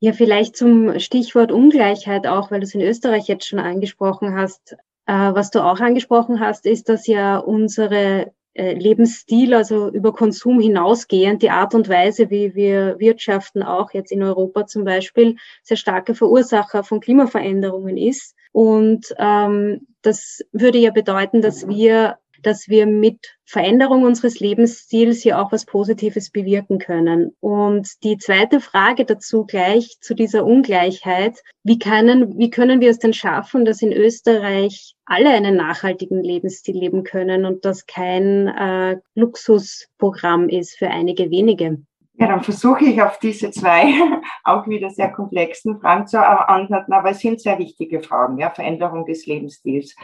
Ja, 0.00 0.12
vielleicht 0.12 0.56
zum 0.56 0.98
Stichwort 0.98 1.50
Ungleichheit 1.50 2.26
auch, 2.26 2.50
weil 2.50 2.60
du 2.60 2.64
es 2.64 2.74
in 2.74 2.82
Österreich 2.82 3.28
jetzt 3.28 3.46
schon 3.46 3.58
angesprochen 3.58 4.36
hast. 4.36 4.76
Äh, 5.06 5.12
was 5.12 5.50
du 5.50 5.60
auch 5.64 5.80
angesprochen 5.80 6.38
hast, 6.40 6.66
ist, 6.66 6.88
dass 6.90 7.06
ja 7.06 7.38
unsere 7.38 8.32
äh, 8.52 8.74
Lebensstil, 8.74 9.54
also 9.54 9.88
über 9.90 10.12
Konsum 10.12 10.60
hinausgehend, 10.60 11.42
die 11.42 11.50
Art 11.50 11.74
und 11.74 11.88
Weise, 11.88 12.30
wie 12.30 12.54
wir 12.54 12.98
wirtschaften, 12.98 13.62
auch 13.62 13.92
jetzt 13.92 14.12
in 14.12 14.22
Europa 14.22 14.66
zum 14.66 14.84
Beispiel, 14.84 15.36
sehr 15.62 15.76
starke 15.76 16.14
Verursacher 16.14 16.82
von 16.82 17.00
Klimaveränderungen 17.00 17.96
ist. 17.96 18.34
Und 18.52 19.14
ähm, 19.18 19.86
das 20.02 20.40
würde 20.52 20.78
ja 20.78 20.90
bedeuten, 20.90 21.42
dass 21.42 21.68
wir 21.68 22.16
dass 22.42 22.68
wir 22.68 22.86
mit 22.86 23.36
Veränderung 23.44 24.02
unseres 24.02 24.40
Lebensstils 24.40 25.22
hier 25.22 25.38
auch 25.38 25.52
was 25.52 25.64
Positives 25.64 26.30
bewirken 26.30 26.78
können. 26.78 27.34
Und 27.40 27.88
die 28.02 28.18
zweite 28.18 28.60
Frage 28.60 29.04
dazu 29.04 29.44
gleich 29.44 29.98
zu 30.00 30.14
dieser 30.14 30.44
Ungleichheit. 30.44 31.38
Wie 31.62 31.78
können, 31.78 32.38
wie 32.38 32.50
können 32.50 32.80
wir 32.80 32.90
es 32.90 32.98
denn 32.98 33.12
schaffen, 33.12 33.64
dass 33.64 33.82
in 33.82 33.92
Österreich 33.92 34.94
alle 35.04 35.30
einen 35.30 35.56
nachhaltigen 35.56 36.22
Lebensstil 36.22 36.76
leben 36.76 37.04
können 37.04 37.44
und 37.44 37.64
das 37.64 37.86
kein 37.86 38.48
äh, 38.48 38.96
Luxusprogramm 39.14 40.48
ist 40.48 40.76
für 40.76 40.88
einige 40.88 41.30
wenige? 41.30 41.78
Ja, 42.18 42.28
dann 42.28 42.42
versuche 42.42 42.84
ich 42.86 43.02
auf 43.02 43.18
diese 43.18 43.50
zwei 43.50 43.92
auch 44.44 44.66
wieder 44.66 44.88
sehr 44.90 45.12
komplexen 45.12 45.78
Fragen 45.80 46.06
zu 46.06 46.18
antworten, 46.18 46.92
aber 46.92 47.10
es 47.10 47.18
sind 47.18 47.40
sehr 47.40 47.58
wichtige 47.58 48.00
Fragen, 48.00 48.38
ja, 48.38 48.50
Veränderung 48.50 49.04
des 49.04 49.26
Lebensstils. 49.26 49.94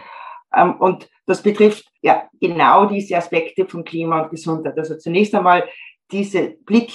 Ähm, 0.55 0.77
und 0.77 1.09
das 1.27 1.43
betrifft 1.43 1.85
ja 2.03 2.29
genau 2.41 2.87
diese 2.87 3.17
Aspekte 3.17 3.67
von 3.67 3.85
Klima 3.85 4.23
und 4.23 4.31
Gesundheit. 4.31 4.77
Also 4.79 4.97
zunächst 4.97 5.35
einmal 5.35 5.69
diese 6.11 6.57
Blick 6.65 6.93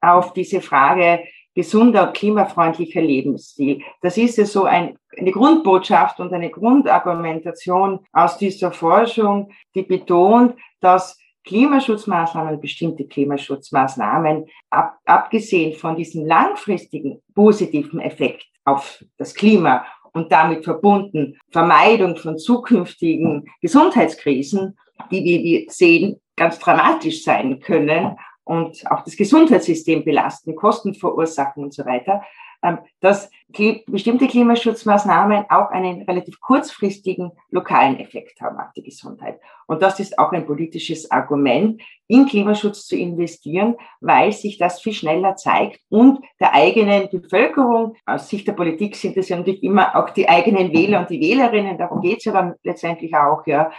auf 0.00 0.32
diese 0.32 0.60
Frage 0.60 1.24
gesunder 1.54 2.08
und 2.08 2.16
klimafreundlicher 2.16 3.00
Lebensstil. 3.00 3.82
Das 4.02 4.16
ist 4.16 4.38
ja 4.38 4.44
so 4.44 4.64
ein, 4.64 4.96
eine 5.18 5.32
Grundbotschaft 5.32 6.20
und 6.20 6.32
eine 6.32 6.50
Grundargumentation 6.50 8.00
aus 8.12 8.38
dieser 8.38 8.70
Forschung, 8.72 9.50
die 9.74 9.82
betont, 9.82 10.54
dass 10.80 11.18
Klimaschutzmaßnahmen, 11.44 12.60
bestimmte 12.60 13.06
Klimaschutzmaßnahmen, 13.06 14.46
ab, 14.70 14.98
abgesehen 15.04 15.74
von 15.74 15.96
diesem 15.96 16.26
langfristigen 16.26 17.20
positiven 17.34 18.00
Effekt 18.00 18.46
auf 18.64 19.02
das 19.16 19.34
Klima 19.34 19.84
und 20.12 20.32
damit 20.32 20.64
verbunden 20.64 21.38
Vermeidung 21.50 22.16
von 22.16 22.38
zukünftigen 22.38 23.48
Gesundheitskrisen, 23.60 24.78
die, 25.10 25.24
wir 25.24 25.64
sehen, 25.70 26.20
ganz 26.36 26.58
dramatisch 26.58 27.22
sein 27.22 27.60
können 27.60 28.16
und 28.44 28.82
auch 28.90 29.04
das 29.04 29.16
Gesundheitssystem 29.16 30.04
belasten, 30.04 30.56
Kosten 30.56 30.94
verursachen 30.94 31.62
und 31.64 31.74
so 31.74 31.84
weiter, 31.84 32.22
dass 33.00 33.30
bestimmte 33.86 34.26
Klimaschutzmaßnahmen 34.26 35.46
auch 35.48 35.70
einen 35.70 36.02
relativ 36.02 36.40
kurzfristigen 36.40 37.32
lokalen 37.50 37.98
Effekt 37.98 38.40
haben 38.40 38.58
auf 38.58 38.72
die 38.76 38.82
Gesundheit. 38.82 39.40
Und 39.66 39.82
das 39.82 39.98
ist 39.98 40.18
auch 40.18 40.32
ein 40.32 40.46
politisches 40.46 41.10
Argument, 41.10 41.80
in 42.06 42.26
Klimaschutz 42.26 42.86
zu 42.86 42.96
investieren, 42.96 43.76
weil 44.00 44.32
sich 44.32 44.58
das 44.58 44.80
viel 44.80 44.92
schneller 44.92 45.36
zeigt 45.36 45.80
und 45.88 46.18
der 46.40 46.54
eigenen 46.54 47.08
Bevölkerung, 47.08 47.94
aus 48.04 48.28
Sicht 48.28 48.46
der 48.48 48.52
Politik 48.52 48.96
sind 48.96 49.16
es 49.16 49.28
ja 49.28 49.36
natürlich 49.36 49.62
immer 49.62 49.96
auch 49.96 50.10
die 50.10 50.28
eigenen 50.28 50.72
Wähler 50.72 51.00
und 51.00 51.10
die 51.10 51.20
Wählerinnen, 51.20 51.78
darum 51.78 52.00
geht 52.00 52.18
es 52.18 52.24
ja 52.24 52.32
dann 52.32 52.54
letztendlich 52.62 53.14
auch, 53.14 53.46
ja, 53.46 53.70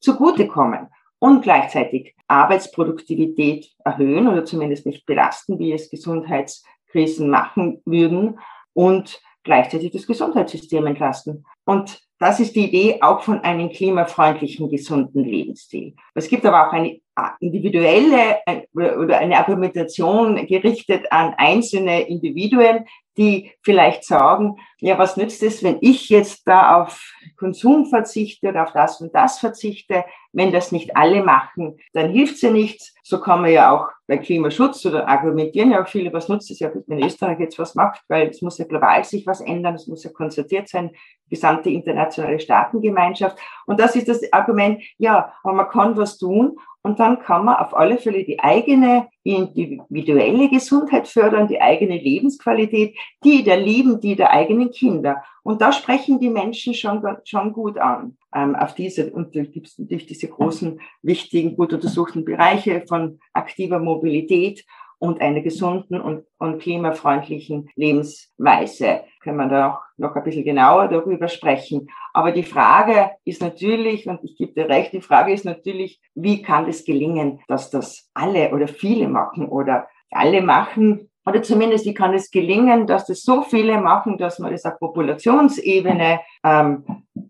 zugutekommen 0.00 0.88
und 1.18 1.42
gleichzeitig 1.42 2.14
Arbeitsproduktivität 2.26 3.70
erhöhen 3.84 4.28
oder 4.28 4.44
zumindest 4.44 4.86
nicht 4.86 5.04
belasten, 5.04 5.58
wie 5.58 5.72
es 5.72 5.90
Gesundheits 5.90 6.64
Krisen 6.90 7.30
machen 7.30 7.80
würden 7.84 8.38
und 8.72 9.20
gleichzeitig 9.42 9.92
das 9.92 10.06
Gesundheitssystem 10.06 10.86
entlasten. 10.86 11.44
Und 11.64 12.00
das 12.18 12.38
ist 12.38 12.54
die 12.54 12.66
Idee 12.66 12.98
auch 13.00 13.22
von 13.22 13.40
einem 13.40 13.70
klimafreundlichen, 13.70 14.68
gesunden 14.68 15.24
Lebensstil. 15.24 15.94
Es 16.14 16.28
gibt 16.28 16.44
aber 16.44 16.68
auch 16.68 16.72
eine 16.72 17.00
individuelle 17.40 18.38
oder 18.74 19.18
eine 19.18 19.38
Argumentation 19.38 20.46
gerichtet 20.46 21.10
an 21.10 21.34
einzelne 21.38 22.02
Individuen, 22.02 22.84
die 23.20 23.52
vielleicht 23.62 24.04
sagen, 24.04 24.56
ja, 24.78 24.98
was 24.98 25.18
nützt 25.18 25.42
es, 25.42 25.62
wenn 25.62 25.76
ich 25.82 26.08
jetzt 26.08 26.48
da 26.48 26.80
auf 26.80 27.12
Konsum 27.36 27.84
verzichte 27.84 28.48
oder 28.48 28.62
auf 28.62 28.72
das 28.72 29.02
und 29.02 29.14
das 29.14 29.38
verzichte? 29.38 30.06
Wenn 30.32 30.52
das 30.52 30.72
nicht 30.72 30.96
alle 30.96 31.22
machen, 31.22 31.76
dann 31.92 32.10
hilft 32.10 32.36
es 32.36 32.42
ja 32.42 32.50
nichts. 32.50 32.94
So 33.02 33.20
kann 33.20 33.42
man 33.42 33.52
ja 33.52 33.72
auch 33.72 33.88
bei 34.06 34.16
Klimaschutz 34.16 34.86
oder 34.86 35.06
argumentieren 35.06 35.72
ja 35.72 35.82
auch 35.82 35.88
viele, 35.88 36.12
was 36.14 36.28
nutzt 36.28 36.50
es 36.50 36.60
ja, 36.60 36.70
wenn 36.86 37.04
Österreich 37.04 37.40
jetzt 37.40 37.58
was 37.58 37.74
macht, 37.74 38.00
weil 38.08 38.28
es 38.28 38.40
muss 38.40 38.56
ja 38.56 38.64
global 38.64 39.04
sich 39.04 39.26
was 39.26 39.42
ändern, 39.42 39.74
es 39.74 39.86
muss 39.86 40.02
ja 40.02 40.10
konzertiert 40.10 40.68
sein, 40.68 40.90
gesamte 41.28 41.68
internationale 41.68 42.40
Staatengemeinschaft. 42.40 43.38
Und 43.66 43.78
das 43.78 43.96
ist 43.96 44.08
das 44.08 44.20
Argument, 44.32 44.82
ja, 44.96 45.34
aber 45.42 45.52
man 45.52 45.68
kann 45.68 45.96
was 45.96 46.16
tun 46.16 46.56
und 46.82 46.98
dann 46.98 47.18
kann 47.20 47.44
man 47.44 47.56
auf 47.56 47.76
alle 47.76 47.98
Fälle 47.98 48.24
die 48.24 48.40
eigene 48.40 49.08
individuelle 49.22 50.48
Gesundheit 50.48 51.08
fördern, 51.08 51.46
die 51.46 51.60
eigene 51.60 51.98
Lebensqualität, 51.98 52.96
die 53.22 53.44
der 53.44 53.58
Lieben, 53.58 54.00
die 54.00 54.16
der 54.16 54.30
eigenen 54.30 54.70
Kinder. 54.70 55.22
Und 55.42 55.60
da 55.60 55.72
sprechen 55.72 56.20
die 56.20 56.30
Menschen 56.30 56.72
schon, 56.72 57.02
schon 57.24 57.52
gut 57.52 57.76
an, 57.76 58.16
ähm, 58.34 58.54
auf 58.56 58.74
diese, 58.74 59.12
und 59.12 59.36
da 59.36 59.42
gibt 59.42 59.66
es 59.66 59.78
natürlich 59.78 60.06
diese 60.06 60.28
großen, 60.28 60.80
wichtigen, 61.02 61.56
gut 61.56 61.72
untersuchten 61.72 62.24
Bereiche 62.24 62.84
von 62.88 63.18
aktiver 63.34 63.78
Mobilität 63.78 64.64
und 65.00 65.20
einer 65.20 65.40
gesunden 65.40 66.00
und, 66.00 66.24
und 66.38 66.60
klimafreundlichen 66.60 67.70
Lebensweise. 67.74 69.00
Können 69.20 69.38
wir 69.38 69.48
da 69.48 69.70
auch 69.70 69.80
noch 69.96 70.14
ein 70.14 70.22
bisschen 70.22 70.44
genauer 70.44 70.88
darüber 70.88 71.28
sprechen. 71.28 71.88
Aber 72.12 72.32
die 72.32 72.42
Frage 72.42 73.10
ist 73.24 73.42
natürlich, 73.42 74.06
und 74.06 74.20
ich 74.22 74.36
gebe 74.36 74.52
dir 74.52 74.68
recht, 74.68 74.92
die 74.92 75.00
Frage 75.00 75.32
ist 75.32 75.44
natürlich, 75.44 76.00
wie 76.14 76.42
kann 76.42 76.68
es 76.68 76.84
gelingen, 76.84 77.40
dass 77.48 77.70
das 77.70 78.10
alle 78.14 78.52
oder 78.52 78.68
viele 78.68 79.08
machen 79.08 79.48
oder 79.48 79.88
alle 80.10 80.42
machen, 80.42 81.10
oder 81.26 81.42
zumindest 81.42 81.84
wie 81.84 81.94
kann 81.94 82.14
es 82.14 82.30
gelingen, 82.30 82.86
dass 82.86 83.06
das 83.06 83.22
so 83.22 83.42
viele 83.42 83.80
machen, 83.80 84.16
dass 84.18 84.38
man 84.38 84.52
das 84.52 84.64
auf 84.64 84.78
Populationsebene 84.78 86.20
ähm, 86.42 86.84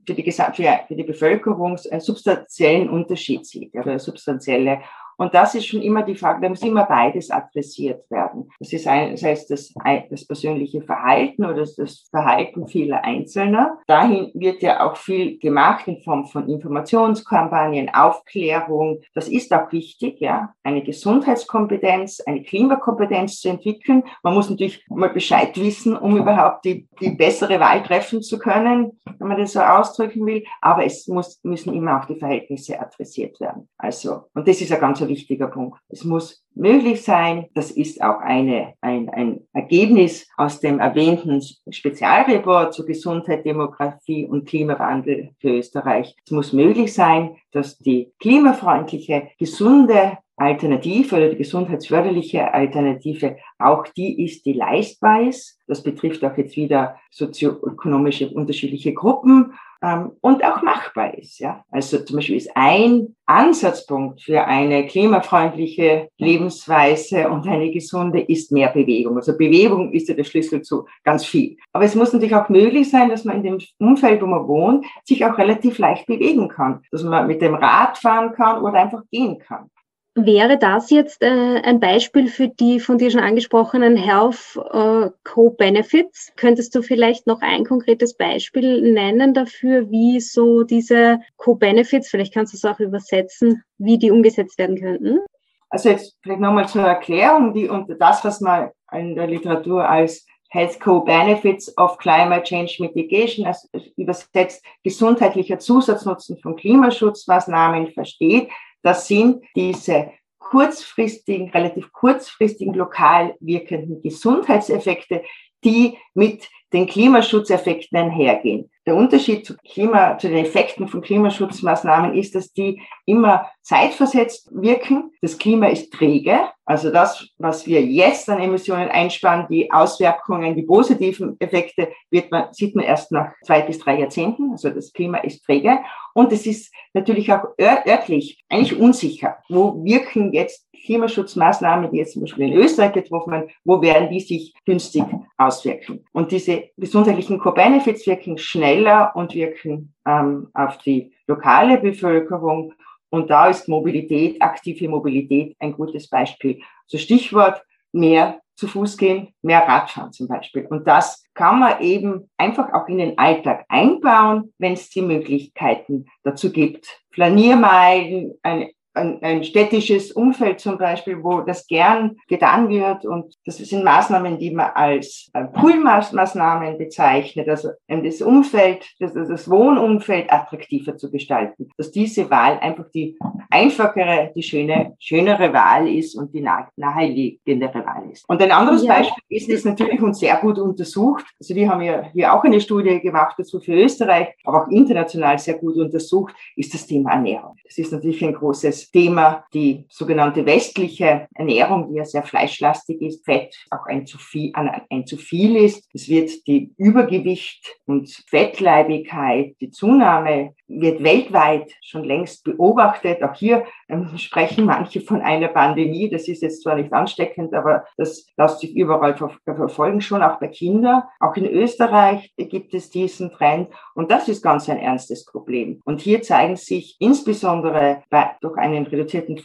für, 0.07 0.15
die, 0.15 0.31
für, 0.31 0.53
für 0.87 0.95
die 0.95 1.05
Bevölkerung 1.05 1.77
einen 1.91 2.01
substanziellen 2.01 2.89
Unterschied 2.89 3.47
sieht, 3.47 3.75
oder 3.75 3.99
substanzielle 3.99 4.81
und 5.21 5.35
das 5.35 5.55
ist 5.55 5.67
schon 5.67 5.83
immer 5.83 6.03
die 6.03 6.15
Frage, 6.15 6.41
da 6.41 6.49
muss 6.49 6.63
immer 6.63 6.85
beides 6.85 7.31
adressiert 7.31 8.11
werden. 8.11 8.49
Das 8.59 8.73
ist 8.73 8.87
einerseits 8.87 9.47
das, 9.49 9.75
das 10.09 10.27
persönliche 10.27 10.81
Verhalten 10.81 11.45
oder 11.45 11.67
das 11.77 12.09
Verhalten 12.09 12.67
vieler 12.67 13.05
Einzelner. 13.05 13.77
Dahin 13.87 14.31
wird 14.33 14.63
ja 14.63 14.81
auch 14.83 14.97
viel 14.97 15.39
gemacht 15.39 15.87
in 15.89 16.01
Form 16.01 16.25
von 16.25 16.49
Informationskampagnen, 16.49 17.91
Aufklärung. 17.91 19.03
Das 19.13 19.29
ist 19.29 19.53
auch 19.53 19.71
wichtig, 19.73 20.21
ja. 20.21 20.55
Eine 20.63 20.83
Gesundheitskompetenz, 20.83 22.21
eine 22.21 22.43
Klimakompetenz 22.43 23.43
zu 23.43 23.51
entwickeln. 23.51 24.05
Man 24.23 24.33
muss 24.33 24.49
natürlich 24.49 24.83
mal 24.89 25.11
Bescheid 25.11 25.55
wissen, 25.61 25.99
um 25.99 26.17
überhaupt 26.17 26.65
die, 26.65 26.89
die 26.99 27.11
bessere 27.11 27.61
Wahl 27.61 27.83
treffen 27.83 28.23
zu 28.23 28.39
können, 28.39 28.99
wenn 29.19 29.29
man 29.29 29.37
das 29.37 29.53
so 29.53 29.61
ausdrücken 29.61 30.25
will. 30.25 30.45
Aber 30.63 30.87
es 30.87 31.07
muss, 31.09 31.41
müssen 31.43 31.75
immer 31.75 32.01
auch 32.01 32.07
die 32.07 32.19
Verhältnisse 32.19 32.81
adressiert 32.81 33.39
werden. 33.39 33.69
Also, 33.77 34.23
und 34.33 34.49
das 34.49 34.63
ist 34.63 34.73
ein 34.73 34.81
ganz 34.81 35.10
wichtiger 35.11 35.49
Punkt. 35.49 35.79
Es 35.89 36.05
muss 36.05 36.43
möglich 36.55 37.03
sein, 37.03 37.47
das 37.55 37.71
ist 37.71 38.03
auch 38.03 38.21
eine, 38.21 38.75
ein, 38.81 39.11
ein 39.11 39.41
Ergebnis 39.53 40.27
aus 40.37 40.61
dem 40.61 40.79
erwähnten 40.79 41.43
Spezialreport 41.71 42.73
zur 42.73 42.87
Gesundheit, 42.87 43.45
Demografie 43.45 44.27
und 44.27 44.49
Klimawandel 44.49 45.31
für 45.39 45.59
Österreich. 45.59 46.17
Es 46.25 46.31
muss 46.31 46.53
möglich 46.53 46.95
sein, 46.95 47.37
dass 47.53 47.79
die 47.79 48.13
klimafreundliche, 48.19 49.29
gesunde 49.39 50.19
Alternative 50.37 51.17
oder 51.17 51.29
die 51.29 51.37
gesundheitsförderliche 51.37 52.53
Alternative 52.55 53.37
auch 53.59 53.87
die 53.89 54.25
ist, 54.25 54.47
die 54.47 54.55
leistbar 54.55 55.29
ist. 55.29 55.59
Das 55.67 55.83
betrifft 55.83 56.25
auch 56.25 56.37
jetzt 56.39 56.57
wieder 56.57 56.97
sozioökonomische 57.11 58.31
unterschiedliche 58.31 58.95
Gruppen 58.95 59.53
ähm, 59.83 60.13
und 60.21 60.45
auch 60.45 60.63
machbar 60.63 61.17
ist. 61.17 61.39
Ja? 61.39 61.65
Also 61.71 61.99
zum 62.05 62.17
Beispiel 62.17 62.37
ist 62.37 62.51
ein 62.55 63.15
Ansatzpunkt 63.27 64.23
für 64.23 64.45
eine 64.45 64.87
klimafreundliche 64.87 66.09
Lebensweise 66.19 67.29
und 67.29 67.47
eine 67.47 67.71
gesunde 67.71 68.21
ist 68.21 68.53
mehr 68.53 68.69
Bewegung. 68.69 69.17
Also 69.17 69.37
Bewegung 69.37 69.93
ist 69.93 70.09
ja 70.09 70.15
der 70.15 70.25
Schlüssel 70.25 70.63
zu 70.63 70.87
ganz 71.05 71.25
viel. 71.25 71.57
Aber 71.73 71.85
es 71.85 71.95
muss 71.95 72.13
natürlich 72.13 72.35
auch 72.35 72.49
möglich 72.49 72.91
sein, 72.91 73.09
dass 73.09 73.25
man 73.25 73.37
in 73.37 73.43
dem 73.43 73.59
Umfeld, 73.79 74.21
wo 74.23 74.27
man 74.27 74.47
wohnt, 74.47 74.87
sich 75.05 75.25
auch 75.25 75.39
relativ 75.39 75.79
leicht 75.79 76.07
bewegen 76.07 76.49
kann. 76.49 76.83
Dass 76.91 77.03
man 77.03 77.27
mit 77.27 77.41
dem 77.41 77.55
Rad 77.55 77.99
fahren 77.99 78.33
kann 78.33 78.63
oder 78.63 78.75
einfach 78.75 79.03
gehen 79.11 79.39
kann. 79.39 79.71
Wäre 80.17 80.59
das 80.59 80.91
jetzt 80.91 81.23
äh, 81.23 81.61
ein 81.63 81.79
Beispiel 81.79 82.27
für 82.27 82.49
die 82.49 82.81
von 82.81 82.99
dir 82.99 83.13
schon 83.13 83.21
angesprochenen 83.21 83.97
Health 83.97 84.59
äh, 84.73 85.11
Co-Benefits? 85.23 86.33
Könntest 86.37 86.75
du 86.75 86.83
vielleicht 86.83 87.29
noch 87.29 87.41
ein 87.43 87.65
konkretes 87.65 88.17
Beispiel 88.17 88.93
nennen 88.93 89.35
dafür, 89.35 89.89
wie 89.91 90.19
so 90.21 90.65
diese 90.65 91.21
Co-Benefits, 91.37 92.09
vielleicht 92.09 92.35
kannst 92.35 92.53
du 92.53 92.57
es 92.57 92.65
auch 92.65 92.81
übersetzen, 92.81 93.63
wie 93.79 93.99
die 93.99 94.11
umgesetzt 94.11 94.59
werden 94.59 94.81
könnten? 94.81 95.21
Also 95.69 95.91
jetzt 95.91 96.19
vielleicht 96.23 96.41
nochmal 96.41 96.69
zur 96.69 96.83
Erklärung, 96.83 97.55
die 97.55 97.69
unter 97.69 97.95
das, 97.95 98.25
was 98.25 98.41
man 98.41 98.71
in 98.93 99.15
der 99.15 99.29
Literatur 99.29 99.89
als 99.89 100.27
Health 100.49 100.81
Co-Benefits 100.81 101.79
of 101.79 101.97
Climate 101.99 102.43
Change 102.43 102.79
Mitigation, 102.81 103.47
also 103.47 103.69
übersetzt 103.97 104.65
gesundheitlicher 104.83 105.61
Zusatznutzen 105.61 106.39
von 106.39 106.57
Klimaschutzmaßnahmen 106.57 107.93
versteht, 107.93 108.49
das 108.83 109.09
sind 109.09 109.45
diese 109.55 110.13
kurzfristigen, 110.39 111.51
relativ 111.51 111.93
kurzfristigen 111.93 112.75
lokal 112.75 113.37
wirkenden 113.41 114.03
Gesundheitseffekte, 114.03 115.23
die 115.65 115.99
mit 116.15 116.49
den 116.73 116.87
Klimaschutzeffekten 116.87 117.99
einhergehen. 117.99 118.71
Der 118.87 118.97
Unterschied 118.97 119.47
zu, 119.47 119.57
Klima, 119.59 120.17
zu 120.19 120.29
den 120.29 120.45
Effekten 120.45 120.89
von 120.89 121.03
Klimaschutzmaßnahmen 121.03 122.15
ist, 122.15 122.35
dass 122.35 122.53
die 122.53 122.81
immer 123.05 123.47
zeitversetzt 123.63 124.49
wirken. 124.53 125.13
Das 125.21 125.39
Klima 125.39 125.67
ist 125.67 125.93
träge. 125.93 126.41
Also 126.65 126.91
das, 126.91 127.29
was 127.39 127.67
wir 127.67 127.83
jetzt 127.83 128.29
an 128.31 128.41
Emissionen 128.41 128.89
einsparen, 128.89 129.47
die 129.51 129.71
Auswirkungen, 129.71 130.57
die 130.57 130.63
positiven 130.63 131.37
Effekte, 131.41 131.93
wird 132.11 132.31
man, 132.31 132.53
sieht 132.53 132.75
man 132.75 132.85
erst 132.85 133.13
nach 133.13 133.33
zwei 133.45 133.61
bis 133.63 133.79
drei 133.79 134.01
Jahrzehnten. 134.01 134.53
Also 134.53 134.71
das 134.71 134.93
Klima 134.93 135.19
ist 135.19 135.45
träge. 135.45 135.81
Und 136.15 136.33
es 136.33 136.47
ist 136.47 136.73
natürlich 136.95 137.33
auch 137.33 137.45
örtlich 137.61 138.43
eigentlich 138.49 138.79
unsicher. 138.79 139.37
Wo 139.49 139.85
wirken 139.85 140.33
jetzt 140.33 140.67
Klimaschutzmaßnahmen, 140.85 141.91
die 141.91 141.99
jetzt 141.99 142.15
zum 142.15 142.23
Beispiel 142.23 142.49
in 142.49 142.55
Österreich 142.55 142.93
getroffen 142.93 143.33
werden, 143.33 143.51
wo 143.65 143.81
werden 143.83 144.09
die 144.11 144.21
sich 144.21 144.55
günstig 144.65 145.05
auswirken? 145.37 146.05
Und 146.13 146.33
diese 146.33 146.60
gesundheitlichen 146.77 147.39
Co-Benefits 147.39 148.07
wirken 148.07 148.39
schneller 148.39 149.13
und 149.15 149.35
wirken 149.35 149.95
ähm, 150.07 150.49
auf 150.55 150.79
die 150.79 151.13
lokale 151.27 151.79
Bevölkerung. 151.79 152.75
Und 153.11 153.31
da 153.31 153.49
ist 153.49 153.69
Mobilität, 153.69 154.41
aktive 154.41 154.89
Mobilität 154.89 155.57
ein 155.59 155.73
gutes 155.73 156.09
Beispiel. 156.09 156.61
So 156.87 156.99
Stichwort 156.99 157.63
mehr 157.93 158.41
zu 158.55 158.69
Fuß 158.69 158.97
gehen, 158.99 159.35
mehr 159.43 159.67
Radfahren 159.67 160.13
zum 160.13 160.29
Beispiel. 160.29 160.67
Und 160.67 160.87
das 160.87 161.25
kann 161.35 161.59
man 161.59 161.81
eben 161.81 162.31
einfach 162.37 162.73
auch 162.75 162.89
in 162.89 162.99
den 162.99 163.19
Alltag 163.19 163.65
einbauen, 163.69 164.53
wenn 164.59 164.75
es 164.75 164.91
die 164.91 165.03
Möglichkeiten 165.03 166.07
dazu 166.23 166.53
gibt. 166.53 167.01
Flaniermeilen, 167.11 168.35
eine 168.43 168.71
ein, 168.95 169.23
ein 169.23 169.45
städtisches 169.45 170.13
Umfeld 170.13 170.61
zum 170.61 170.79
Beispiel, 170.79 171.23
wo 171.23 171.41
das 171.41 171.67
gern 171.67 172.17
getan 172.29 172.69
wird. 172.69 173.05
Und 173.05 173.35
das 173.45 173.59
sind 173.59 173.85
Maßnahmen, 173.85 174.39
die 174.39 174.51
man 174.51 174.71
als 174.75 175.31
äh, 175.33 175.45
Poolmaßnahmen 175.45 176.79
bezeichnet, 176.79 177.49
also 177.49 177.71
das 177.89 178.21
Umfeld, 178.21 178.87
das, 178.99 179.15
das 179.15 179.49
Wohnumfeld 179.49 180.33
attraktiver 180.33 180.97
zu 180.97 181.11
gestalten. 181.11 181.71
Dass 181.77 181.91
diese 181.91 182.31
Wahl 182.31 182.59
einfach 182.61 182.87
die 182.95 183.17
einfachere, 183.51 184.33
die 184.35 184.43
schöne, 184.43 184.95
schönere 184.99 185.53
Wahl 185.53 185.89
ist 185.89 186.17
und 186.17 186.33
die 186.35 186.47
naheliegendere 186.77 187.85
Wahl 187.85 188.11
ist. 188.13 188.29
Und 188.29 188.43
ein 188.43 188.53
anderes 188.53 188.85
ja. 188.85 188.95
Beispiel 188.95 189.23
ist, 189.29 189.49
ist 189.49 189.67
natürlich 189.67 190.01
und 190.01 190.17
sehr 190.17 190.37
gut 190.37 190.59
untersucht. 190.59 191.25
Also 191.39 191.55
wir 191.55 191.69
haben 191.69 191.83
ja 191.83 192.05
hier 192.13 192.33
auch 192.33 192.45
eine 192.45 192.61
Studie 192.61 193.01
gemacht 193.01 193.35
dazu 193.39 193.61
für 193.61 193.75
Österreich, 193.75 194.29
aber 194.45 194.65
auch 194.65 194.69
international 194.69 195.39
sehr 195.39 195.55
gut 195.55 195.77
untersucht, 195.77 196.35
ist 196.57 196.73
das 196.75 196.87
Thema 196.87 197.13
Ernährung. 197.13 197.57
Das 197.65 197.79
ist 197.79 197.93
natürlich 197.93 198.25
ein 198.25 198.35
großes 198.35 198.80
Thema 198.91 199.45
die 199.53 199.85
sogenannte 199.89 200.47
westliche 200.47 201.27
Ernährung, 201.35 201.91
die 201.91 201.99
ja 201.99 202.05
sehr 202.05 202.23
fleischlastig 202.23 203.03
ist, 203.03 203.25
Fett 203.25 203.55
auch 203.71 203.87
ein 203.87 204.07
zu 204.07 204.19
viel, 204.19 204.53
ein 204.55 205.07
zu 205.07 205.17
viel 205.17 205.57
ist. 205.57 205.89
Es 205.93 206.09
wird 206.09 206.47
die 206.47 206.73
Übergewicht 206.77 207.77
und 207.87 208.09
Fettleibigkeit, 208.29 209.57
die 209.61 209.71
Zunahme 209.71 210.55
wird 210.71 211.03
weltweit 211.03 211.73
schon 211.83 212.05
längst 212.05 212.45
beobachtet. 212.45 213.23
Auch 213.23 213.35
hier 213.35 213.65
ähm, 213.89 214.11
sprechen 214.17 214.65
manche 214.65 215.01
von 215.01 215.21
einer 215.21 215.49
Pandemie. 215.49 216.09
Das 216.09 216.29
ist 216.29 216.43
jetzt 216.43 216.63
zwar 216.63 216.77
nicht 216.77 216.93
ansteckend, 216.93 217.53
aber 217.55 217.85
das 217.97 218.27
lässt 218.37 218.61
sich 218.61 218.75
überall 218.77 219.17
ver 219.17 219.31
verfolgen, 219.45 220.01
schon 220.01 220.23
auch 220.23 220.39
bei 220.39 220.49
Kindern. 220.49 221.03
Auch 221.19 221.35
in 221.37 221.47
Österreich 221.47 222.33
gibt 222.37 222.73
es 222.75 222.91
diesen 222.91 223.31
Trend. 223.33 223.69
Und 223.95 224.11
das 224.11 224.29
ist 224.29 224.43
ganz 224.43 224.69
ein 224.69 224.79
ernstes 224.79 225.25
Problem. 225.25 225.81
Und 225.85 226.01
hier 226.01 226.23
zeigen 226.23 226.57
sich 226.57 226.97
insbesondere 227.01 228.03
bei, 228.11 228.31
durch 228.41 228.57
einen 228.77 228.87
reduzierten 228.87 229.37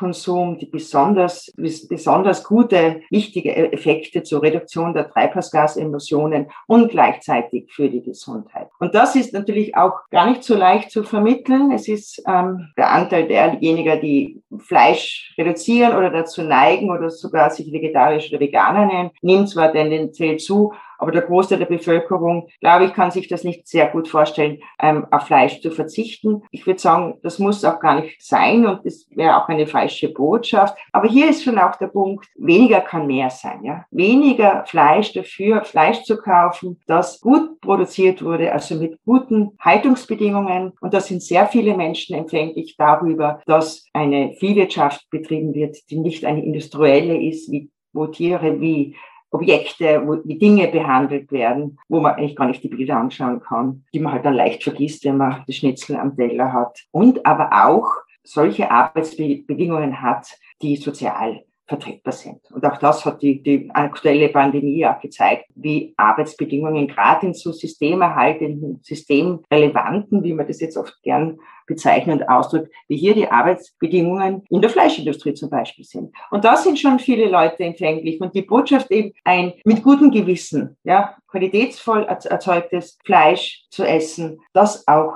Fleischkonsum 0.00 0.58
die 0.58 0.66
besonders, 0.66 1.52
besonders 1.56 2.42
gute, 2.44 3.02
wichtige 3.10 3.54
Effekte 3.72 4.22
zur 4.22 4.42
Reduktion 4.42 4.94
der 4.94 5.10
Treibhausgasemissionen 5.10 6.46
und 6.66 6.90
gleichzeitig 6.90 7.70
für 7.72 7.88
die 7.88 8.02
Gesundheit. 8.02 8.68
Und 8.78 8.94
das 8.94 9.14
ist 9.16 9.32
natürlich 9.32 9.76
auch 9.76 9.92
gar 10.10 10.28
nicht 10.28 10.42
so 10.42 10.56
leicht 10.56 10.90
zu 10.90 11.02
vermitteln. 11.02 11.72
Es 11.72 11.88
ist 11.88 12.22
ähm, 12.26 12.68
der 12.76 12.90
Anteil 12.90 13.28
derjenigen, 13.28 14.00
die 14.00 14.42
Fleisch 14.58 15.34
reduzieren 15.38 15.96
oder 15.96 16.10
dazu 16.10 16.42
neigen 16.42 16.90
oder 16.90 17.10
sogar 17.10 17.50
sich 17.50 17.70
vegetarisch 17.72 18.30
oder 18.30 18.40
veganer 18.40 18.86
nennen, 18.86 19.10
nimmt 19.22 19.48
zwar 19.48 19.72
tendenziell 19.72 20.38
zu, 20.38 20.72
aber 21.00 21.12
der 21.12 21.22
Großteil 21.22 21.58
der 21.58 21.66
Bevölkerung, 21.66 22.48
glaube 22.60 22.84
ich, 22.84 22.92
kann 22.92 23.10
sich 23.10 23.26
das 23.26 23.42
nicht 23.42 23.66
sehr 23.66 23.86
gut 23.86 24.06
vorstellen, 24.06 24.58
ähm, 24.78 25.06
auf 25.10 25.26
Fleisch 25.26 25.62
zu 25.62 25.70
verzichten. 25.70 26.42
Ich 26.50 26.66
würde 26.66 26.78
sagen, 26.78 27.18
das 27.22 27.38
muss 27.38 27.64
auch 27.64 27.80
gar 27.80 27.98
nicht 28.00 28.22
sein 28.22 28.66
und 28.66 28.84
das 28.84 29.06
wäre 29.14 29.42
auch 29.42 29.48
eine 29.48 29.66
falsche 29.66 29.89
Botschaft. 30.08 30.76
Aber 30.92 31.08
hier 31.08 31.28
ist 31.28 31.44
schon 31.44 31.58
auch 31.58 31.76
der 31.76 31.88
Punkt, 31.88 32.26
weniger 32.36 32.80
kann 32.80 33.06
mehr 33.06 33.30
sein. 33.30 33.64
Ja? 33.64 33.84
Weniger 33.90 34.64
Fleisch 34.66 35.12
dafür, 35.12 35.64
Fleisch 35.64 36.02
zu 36.04 36.16
kaufen, 36.16 36.80
das 36.86 37.20
gut 37.20 37.60
produziert 37.60 38.24
wurde, 38.24 38.52
also 38.52 38.74
mit 38.76 38.98
guten 39.04 39.52
Haltungsbedingungen. 39.60 40.72
Und 40.80 40.94
da 40.94 41.00
sind 41.00 41.22
sehr 41.22 41.46
viele 41.46 41.76
Menschen 41.76 42.16
empfänglich 42.16 42.76
darüber, 42.76 43.40
dass 43.46 43.86
eine 43.92 44.34
Viehwirtschaft 44.34 45.08
betrieben 45.10 45.54
wird, 45.54 45.76
die 45.90 45.98
nicht 45.98 46.24
eine 46.24 46.44
industrielle 46.44 47.20
ist, 47.20 47.50
wie 47.50 47.70
wo 47.92 48.06
Tiere 48.06 48.60
wie 48.60 48.94
Objekte, 49.30 50.02
wo 50.06 50.16
die 50.16 50.38
Dinge 50.38 50.66
behandelt 50.68 51.30
werden, 51.30 51.78
wo 51.88 52.00
man 52.00 52.14
eigentlich 52.14 52.34
gar 52.34 52.46
nicht 52.46 52.62
die 52.64 52.68
Bilder 52.68 52.96
anschauen 52.96 53.40
kann, 53.40 53.84
die 53.94 54.00
man 54.00 54.12
halt 54.12 54.24
dann 54.24 54.34
leicht 54.34 54.64
vergisst, 54.64 55.04
wenn 55.04 55.18
man 55.18 55.44
das 55.46 55.56
Schnitzel 55.56 55.96
am 55.96 56.16
Teller 56.16 56.52
hat. 56.52 56.80
Und 56.90 57.24
aber 57.24 57.50
auch 57.52 57.86
solche 58.22 58.70
Arbeitsbedingungen 58.70 60.02
hat, 60.02 60.26
die 60.62 60.76
sozial 60.76 61.44
vertretbar 61.70 62.12
sind. 62.12 62.40
Und 62.50 62.66
auch 62.66 62.78
das 62.78 63.04
hat 63.04 63.22
die, 63.22 63.42
die 63.42 63.70
aktuelle 63.72 64.28
Pandemie 64.28 64.84
auch 64.84 65.00
gezeigt, 65.00 65.46
wie 65.54 65.94
Arbeitsbedingungen 65.96 66.88
gerade 66.88 67.26
in 67.26 67.34
so 67.34 67.52
systemerhaltenden, 67.52 68.80
systemrelevanten, 68.82 70.24
wie 70.24 70.34
man 70.34 70.48
das 70.48 70.60
jetzt 70.60 70.76
oft 70.76 71.00
gern 71.04 71.38
bezeichnet 71.66 72.22
und 72.22 72.28
ausdrückt, 72.28 72.74
wie 72.88 72.96
hier 72.96 73.14
die 73.14 73.28
Arbeitsbedingungen 73.28 74.42
in 74.50 74.60
der 74.60 74.70
Fleischindustrie 74.70 75.34
zum 75.34 75.48
Beispiel 75.48 75.84
sind. 75.84 76.12
Und 76.32 76.44
da 76.44 76.56
sind 76.56 76.80
schon 76.80 76.98
viele 76.98 77.30
Leute 77.30 77.62
empfänglich. 77.62 78.20
Und 78.20 78.34
die 78.34 78.42
Botschaft 78.42 78.90
eben 78.90 79.12
ein 79.22 79.52
mit 79.64 79.84
gutem 79.84 80.10
Gewissen, 80.10 80.76
ja, 80.82 81.16
qualitätsvoll 81.28 82.02
erzeugtes 82.02 82.98
Fleisch 83.04 83.62
zu 83.70 83.84
essen, 83.84 84.40
das 84.52 84.88
auch 84.88 85.14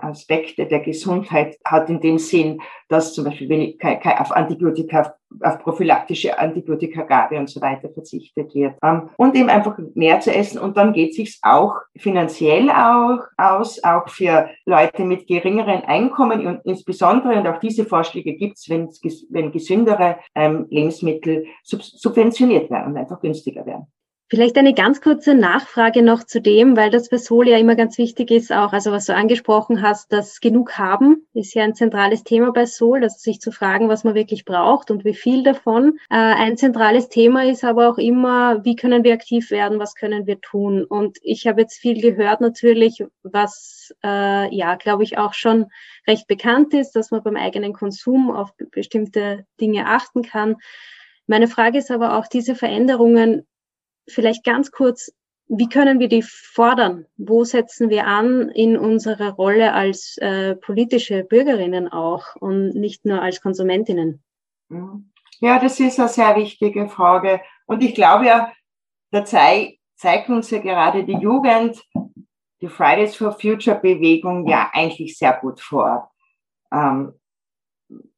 Aspekte 0.00 0.66
der 0.66 0.80
Gesundheit 0.80 1.58
hat 1.64 1.88
in 1.90 2.00
dem 2.00 2.18
Sinn, 2.18 2.60
dass 2.88 3.14
zum 3.14 3.24
Beispiel 3.24 3.48
wenig, 3.48 3.78
auf 3.82 4.32
Antibiotika, 4.32 5.14
auf 5.42 5.58
prophylaktische 5.58 6.38
Antibiotikagabe 6.38 7.38
und 7.38 7.50
so 7.50 7.60
weiter 7.60 7.88
verzichtet 7.90 8.54
wird. 8.54 8.74
Ähm, 8.82 9.10
und 9.16 9.34
eben 9.34 9.48
einfach 9.48 9.76
mehr 9.94 10.20
zu 10.20 10.32
essen. 10.32 10.58
Und 10.58 10.76
dann 10.76 10.92
geht 10.92 11.14
sich's 11.14 11.38
auch 11.42 11.76
finanziell 11.96 12.70
auch 12.70 13.20
aus, 13.36 13.82
auch 13.82 14.08
für 14.08 14.48
Leute 14.64 15.04
mit 15.04 15.26
geringeren 15.26 15.82
Einkommen 15.82 16.46
und 16.46 16.60
insbesondere, 16.64 17.38
und 17.38 17.46
auch 17.46 17.60
diese 17.60 17.84
Vorschläge 17.84 18.34
gibt's, 18.34 18.68
wenn, 18.68 18.88
wenn 19.30 19.52
gesündere 19.52 20.18
ähm, 20.34 20.66
Lebensmittel 20.70 21.46
subventioniert 21.62 22.70
werden 22.70 22.92
und 22.92 22.96
einfach 22.96 23.20
günstiger 23.20 23.66
werden. 23.66 23.86
Vielleicht 24.28 24.58
eine 24.58 24.74
ganz 24.74 25.00
kurze 25.00 25.36
Nachfrage 25.36 26.02
noch 26.02 26.24
zu 26.24 26.40
dem, 26.40 26.76
weil 26.76 26.90
das 26.90 27.10
für 27.10 27.18
Sol 27.18 27.48
ja 27.48 27.58
immer 27.58 27.76
ganz 27.76 27.96
wichtig 27.96 28.32
ist, 28.32 28.50
auch, 28.50 28.72
also 28.72 28.90
was 28.90 29.06
du 29.06 29.14
angesprochen 29.14 29.82
hast, 29.82 30.12
dass 30.12 30.40
genug 30.40 30.78
haben, 30.78 31.28
ist 31.32 31.54
ja 31.54 31.62
ein 31.62 31.76
zentrales 31.76 32.24
Thema 32.24 32.50
bei 32.50 32.66
Sol, 32.66 33.04
also 33.04 33.16
sich 33.18 33.38
zu 33.40 33.52
fragen, 33.52 33.88
was 33.88 34.02
man 34.02 34.16
wirklich 34.16 34.44
braucht 34.44 34.90
und 34.90 35.04
wie 35.04 35.14
viel 35.14 35.44
davon. 35.44 35.98
Äh, 36.10 36.16
ein 36.16 36.56
zentrales 36.56 37.08
Thema 37.08 37.44
ist 37.44 37.62
aber 37.62 37.88
auch 37.88 37.98
immer, 37.98 38.64
wie 38.64 38.74
können 38.74 39.04
wir 39.04 39.14
aktiv 39.14 39.52
werden, 39.52 39.78
was 39.78 39.94
können 39.94 40.26
wir 40.26 40.40
tun? 40.40 40.82
Und 40.82 41.18
ich 41.22 41.46
habe 41.46 41.60
jetzt 41.60 41.78
viel 41.78 42.00
gehört 42.00 42.40
natürlich, 42.40 43.04
was 43.22 43.94
äh, 44.02 44.52
ja, 44.52 44.74
glaube 44.74 45.04
ich, 45.04 45.18
auch 45.18 45.34
schon 45.34 45.66
recht 46.08 46.26
bekannt 46.26 46.74
ist, 46.74 46.96
dass 46.96 47.12
man 47.12 47.22
beim 47.22 47.36
eigenen 47.36 47.72
Konsum 47.72 48.32
auf 48.32 48.50
bestimmte 48.72 49.46
Dinge 49.60 49.86
achten 49.86 50.22
kann. 50.22 50.56
Meine 51.28 51.46
Frage 51.46 51.78
ist 51.78 51.92
aber 51.92 52.18
auch, 52.18 52.26
diese 52.26 52.56
Veränderungen 52.56 53.46
vielleicht 54.08 54.44
ganz 54.44 54.70
kurz, 54.70 55.12
wie 55.48 55.68
können 55.68 56.00
wir 56.00 56.08
die 56.08 56.22
fordern? 56.22 57.06
Wo 57.16 57.44
setzen 57.44 57.88
wir 57.88 58.06
an 58.06 58.48
in 58.50 58.76
unserer 58.76 59.32
Rolle 59.32 59.72
als 59.72 60.16
äh, 60.18 60.56
politische 60.56 61.24
Bürgerinnen 61.24 61.88
auch 61.88 62.34
und 62.36 62.70
nicht 62.70 63.04
nur 63.04 63.22
als 63.22 63.40
Konsumentinnen? 63.40 64.22
Mhm. 64.68 65.12
Ja, 65.40 65.58
das 65.58 65.78
ist 65.78 66.00
eine 66.00 66.08
sehr 66.08 66.34
wichtige 66.36 66.88
Frage. 66.88 67.40
Und 67.66 67.82
ich 67.82 67.94
glaube 67.94 68.26
ja, 68.26 68.52
da 69.10 69.24
zei 69.24 69.78
zeigt 69.96 70.28
uns 70.28 70.50
ja 70.50 70.58
gerade 70.58 71.04
die 71.04 71.16
Jugend, 71.16 71.82
die 72.60 72.68
Fridays 72.68 73.16
for 73.16 73.32
Future 73.32 73.78
Bewegung 73.80 74.46
ja 74.46 74.70
eigentlich 74.72 75.16
sehr 75.16 75.34
gut 75.40 75.60
vor, 75.60 76.10
ähm, 76.72 77.12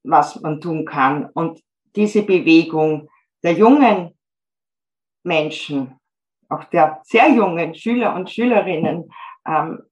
was 0.02 0.40
man 0.40 0.60
tun 0.60 0.84
kann. 0.84 1.28
Und 1.34 1.62
diese 1.94 2.22
Bewegung 2.22 3.08
der 3.42 3.52
jungen 3.52 4.17
Menschen, 5.22 5.98
auch 6.48 6.64
der 6.64 7.00
sehr 7.04 7.28
jungen 7.28 7.74
Schüler 7.74 8.14
und 8.14 8.30
Schülerinnen, 8.30 9.10
ähm, 9.46 9.82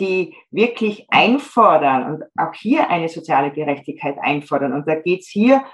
die 0.00 0.34
wirklich 0.50 1.06
einfordern 1.10 2.14
und 2.14 2.24
auch 2.36 2.54
hier 2.54 2.88
eine 2.88 3.08
soziale 3.08 3.52
Gerechtigkeit 3.52 4.16
einfordern. 4.18 4.72
Und 4.72 4.88
da 4.88 4.94
geht's 4.94 5.28
hier 5.28 5.64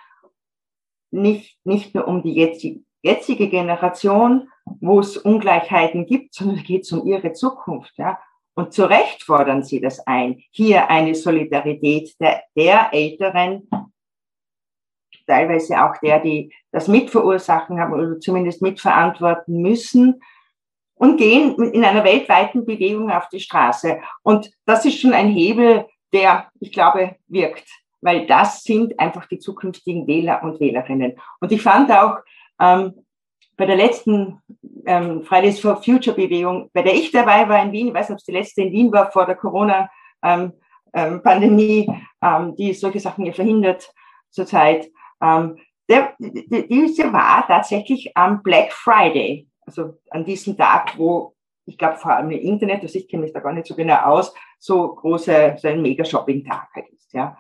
nicht, 1.13 1.59
nicht 1.65 1.95
nur 1.95 2.09
um 2.09 2.23
die 2.23 2.35
jetzige, 2.35 3.49
Generation, 3.49 4.49
wo 4.81 4.99
es 4.99 5.17
Ungleichheiten 5.17 6.07
gibt, 6.07 6.35
sondern 6.35 6.57
da 6.57 6.63
geht's 6.63 6.91
um 6.93 7.07
ihre 7.07 7.33
Zukunft. 7.33 7.97
Ja? 7.99 8.19
Und 8.55 8.73
zu 8.73 8.89
Recht 8.89 9.23
fordern 9.23 9.63
sie 9.63 9.81
das 9.81 10.05
ein. 10.07 10.43
Hier 10.51 10.91
eine 10.91 11.15
Solidarität 11.15 12.15
der, 12.21 12.43
der 12.57 12.93
Älteren, 12.93 13.69
teilweise 15.27 15.83
auch 15.83 15.97
der, 16.03 16.21
die 16.21 16.53
das 16.73 16.89
mitverursachen 16.89 17.81
haben 17.81 17.93
oder 17.93 18.19
zumindest 18.21 18.63
mitverantworten 18.63 19.61
müssen 19.61 20.21
und 20.95 21.19
gehen 21.19 21.57
in 21.73 21.85
einer 21.85 22.05
weltweiten 22.05 22.65
Bewegung 22.65 23.11
auf 23.11 23.29
die 23.29 23.41
Straße. 23.41 24.01
Und 24.23 24.51
das 24.65 24.85
ist 24.85 25.01
schon 25.01 25.13
ein 25.13 25.29
Hebel, 25.29 25.87
der, 26.13 26.49
ich 26.61 26.73
glaube, 26.73 27.17
wirkt, 27.29 27.67
weil 28.01 28.27
das 28.27 28.63
sind 28.63 28.99
einfach 28.99 29.27
die 29.27 29.39
zukünftigen 29.39 30.07
Wähler 30.07 30.43
und 30.43 30.61
Wählerinnen. 30.61 31.19
Und 31.41 31.53
ich 31.53 31.63
fand 31.63 31.91
auch 31.93 32.19
ähm, 32.61 32.95
bei 33.57 33.67
der 33.67 33.77
letzten 33.77 34.41
ähm, 34.87 35.23
Fridays 35.23 35.61
for 35.61 35.83
Future 35.83 36.17
Bewegung, 36.17 36.71
bei 36.73 36.81
der 36.83 36.95
ich 36.95 37.11
dabei 37.11 37.47
war 37.49 37.63
in 37.63 37.73
Wien, 37.73 37.89
ich 37.89 37.95
weiß 37.95 38.09
nicht, 38.09 38.17
ob 38.17 38.21
es 38.21 38.25
die 38.25 38.33
letzte 38.33 38.63
in 38.63 38.73
Wien 38.73 38.91
war 38.93 39.11
vor 39.11 39.27
der 39.27 39.37
Corona-Pandemie, 39.37 41.87
ähm, 41.89 42.03
ähm, 42.23 42.57
die 42.57 42.73
solche 42.73 43.01
Sachen 43.01 43.25
hier 43.25 43.35
verhindert 43.35 43.93
zurzeit, 44.31 44.89
ähm, 45.23 45.59
der, 45.89 46.15
diese 46.19 47.13
war 47.13 47.47
tatsächlich 47.47 48.17
am 48.17 48.43
Black 48.43 48.73
Friday, 48.73 49.49
also 49.65 49.99
an 50.11 50.25
diesem 50.25 50.57
Tag, 50.57 50.99
wo 50.99 51.37
ich 51.67 51.77
glaube 51.77 51.97
vor 51.97 52.13
allem 52.13 52.31
im 52.31 52.41
Internet, 52.41 52.83
also 52.83 52.99
ich 52.99 53.09
kenne 53.09 53.25
mich 53.25 53.33
da 53.33 53.41
gar 53.41 53.53
nicht 53.53 53.67
so 53.67 53.75
genau 53.75 53.97
aus, 53.97 54.33
so 54.59 54.95
große, 54.95 55.57
so 55.59 55.69
ein 55.69 55.83
Mega-Shopping-Tag 55.83 56.69
halt 56.75 56.89
ist. 56.91 57.13
Ja. 57.13 57.37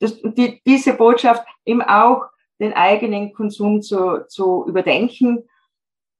Das, 0.00 0.20
die, 0.22 0.60
diese 0.66 0.94
Botschaft 0.94 1.44
eben 1.64 1.82
auch 1.82 2.26
den 2.60 2.72
eigenen 2.72 3.32
Konsum 3.32 3.80
zu, 3.82 4.26
zu 4.26 4.64
überdenken. 4.66 5.48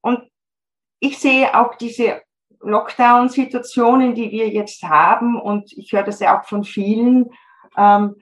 Und 0.00 0.22
ich 1.00 1.18
sehe 1.18 1.52
auch 1.58 1.74
diese 1.74 2.22
Lockdown-Situationen, 2.60 4.14
die 4.14 4.30
wir 4.30 4.48
jetzt 4.48 4.82
haben, 4.84 5.40
und 5.40 5.72
ich 5.72 5.92
höre 5.92 6.04
das 6.04 6.20
ja 6.20 6.38
auch 6.38 6.44
von 6.44 6.64
vielen, 6.64 7.30
ähm, 7.76 8.16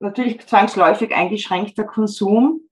natürlich 0.00 0.46
zwangsläufig 0.46 1.14
eingeschränkter 1.14 1.84
Konsum. 1.84 2.62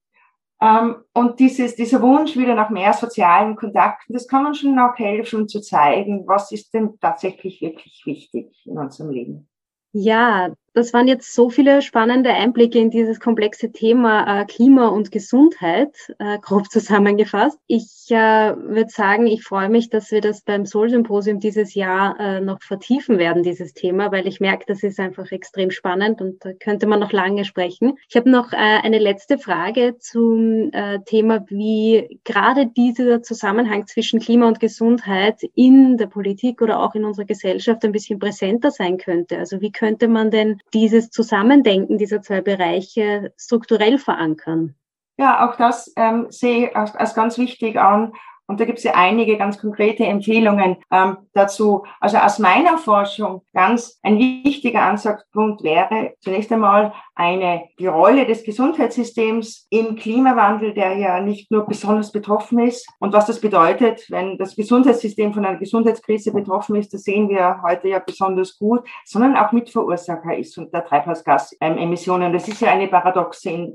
Ähm, 0.61 0.97
und 1.13 1.39
dieses, 1.39 1.77
dieser 1.77 2.01
Wunsch 2.01 2.37
wieder 2.37 2.55
nach 2.55 2.71
mehr 2.71 2.93
sozialen 2.93 3.57
Kontakten, 3.57 4.15
das 4.15 4.27
kann 4.27 4.43
man 4.43 4.55
schon 4.55 4.79
auch 4.79 4.97
helfen 4.97 5.49
zu 5.49 5.61
zeigen, 5.61 6.27
was 6.27 6.51
ist 6.53 6.73
denn 6.73 6.99
tatsächlich 7.01 7.61
wirklich 7.61 8.03
wichtig 8.07 8.67
in 8.67 8.79
unserem 8.79 9.11
Leben. 9.11 9.49
Ja, 9.93 10.55
das 10.77 10.93
waren 10.93 11.09
jetzt 11.09 11.35
so 11.35 11.49
viele 11.49 11.81
spannende 11.81 12.29
Einblicke 12.29 12.79
in 12.79 12.91
dieses 12.91 13.19
komplexe 13.19 13.73
Thema 13.73 14.43
äh, 14.43 14.45
Klima 14.45 14.89
und 14.89 15.11
Gesundheit, 15.11 15.97
äh, 16.19 16.39
grob 16.39 16.67
zusammengefasst. 16.71 17.59
Ich 17.67 18.11
äh, 18.11 18.55
würde 18.55 18.91
sagen, 18.91 19.27
ich 19.27 19.43
freue 19.43 19.71
mich, 19.71 19.89
dass 19.89 20.11
wir 20.11 20.21
das 20.21 20.43
beim 20.43 20.67
Soul-Symposium 20.67 21.41
dieses 21.41 21.75
Jahr 21.75 22.21
äh, 22.21 22.41
noch 22.43 22.61
vertiefen 22.61 23.19
werden, 23.19 23.43
dieses 23.43 23.73
Thema, 23.73 24.13
weil 24.13 24.27
ich 24.27 24.39
merke, 24.39 24.67
das 24.67 24.83
ist 24.83 25.01
einfach 25.01 25.33
extrem 25.33 25.71
spannend 25.71 26.21
und 26.21 26.45
da 26.45 26.53
könnte 26.53 26.87
man 26.87 27.01
noch 27.01 27.13
lange 27.13 27.47
sprechen. 27.47 27.97
Ich 28.11 28.17
habe 28.17 28.29
noch 28.29 28.53
äh, 28.53 28.57
eine 28.57 28.99
letzte 28.99 29.39
Frage 29.39 29.97
zum 29.99 30.71
äh, 30.73 30.99
Thema, 31.07 31.47
wie 31.49 32.21
gerade 32.25 32.67
dieser 32.67 33.23
Zusammenhang 33.23 33.87
zwischen 33.87 34.21
Klima 34.21 34.47
und 34.47 34.61
Gesundheit 34.61 35.41
in 35.55 35.97
der 35.97 36.09
Politik 36.09 36.61
oder 36.61 36.81
auch 36.81 36.95
in 36.95 37.07
unserer 37.07 37.25
Gesellschaft 37.25 37.83
ein 37.87 37.93
bisschen 37.93 38.19
präsenter 38.19 38.71
sein 38.71 38.99
könnte. 38.99 39.39
Also 39.39 39.63
wie 39.63 39.73
könnte 39.73 40.07
man 40.07 40.31
denn 40.31 40.61
dieses 40.75 41.11
Zusammendenken 41.11 41.99
dieser 41.99 42.23
zwei 42.23 42.41
Bereiche 42.41 43.33
strukturell 43.37 43.99
verankern? 43.99 44.75
Ja, 45.19 45.49
auch 45.49 45.57
das 45.57 45.93
ähm, 45.97 46.27
sehe 46.29 46.69
ich 46.69 46.77
als, 46.77 46.95
als 46.95 47.15
ganz 47.15 47.39
wichtig 47.39 47.79
an, 47.79 48.13
und 48.47 48.61
da 48.61 48.65
gibt 48.65 48.79
es 48.79 48.85
ja 48.85 48.93
einige 48.95 49.37
ganz 49.37 49.59
konkrete 49.59 50.05
Empfehlungen 50.05 50.77
ähm, 50.91 51.17
dazu. 51.33 51.85
Also 52.01 52.19
aus 52.19 52.39
meiner 52.39 52.79
Forschung 52.79 53.43
ganz 53.53 53.99
ein 54.03 54.19
wichtiger 54.19 54.83
Ansatzpunkt 54.83 55.63
wäre 55.63 56.15
zunächst 56.21 56.53
einmal 56.53 56.93
eine, 57.15 57.65
die 57.79 57.87
Rolle 57.87 58.27
des 58.27 58.45
Gesundheitssystems 58.45 59.67
im 59.71 59.97
Klimawandel, 59.97 60.75
der 60.75 60.97
ja 60.97 61.21
nicht 61.21 61.51
nur 61.51 61.67
besonders 61.67 62.13
betroffen 62.13 62.61
ist. 62.61 62.87
Und 63.01 63.13
was 63.13 63.27
das 63.27 63.41
bedeutet, 63.41 64.07
wenn 64.11 64.39
das 64.39 64.55
Gesundheitssystem 64.55 65.33
von 65.33 65.45
einer 65.45 65.59
Gesundheitskrise 65.59 66.33
betroffen 66.33 66.77
ist, 66.77 66.93
das 66.95 67.03
sehen 67.03 67.29
wir 67.29 67.63
heute 67.63 67.89
ja 67.89 67.99
besonders 67.99 68.59
gut, 68.59 68.87
sondern 69.05 69.37
auch 69.37 69.53
Mitverursacher 69.53 70.37
ist 70.37 70.57
und 70.59 70.73
der 70.73 70.85
Treibhausgasemissionen. 70.85 72.33
Das 72.33 72.47
ist 72.47 72.61
ja 72.61 72.71
eine 72.71 72.89
paradoxe 72.89 73.75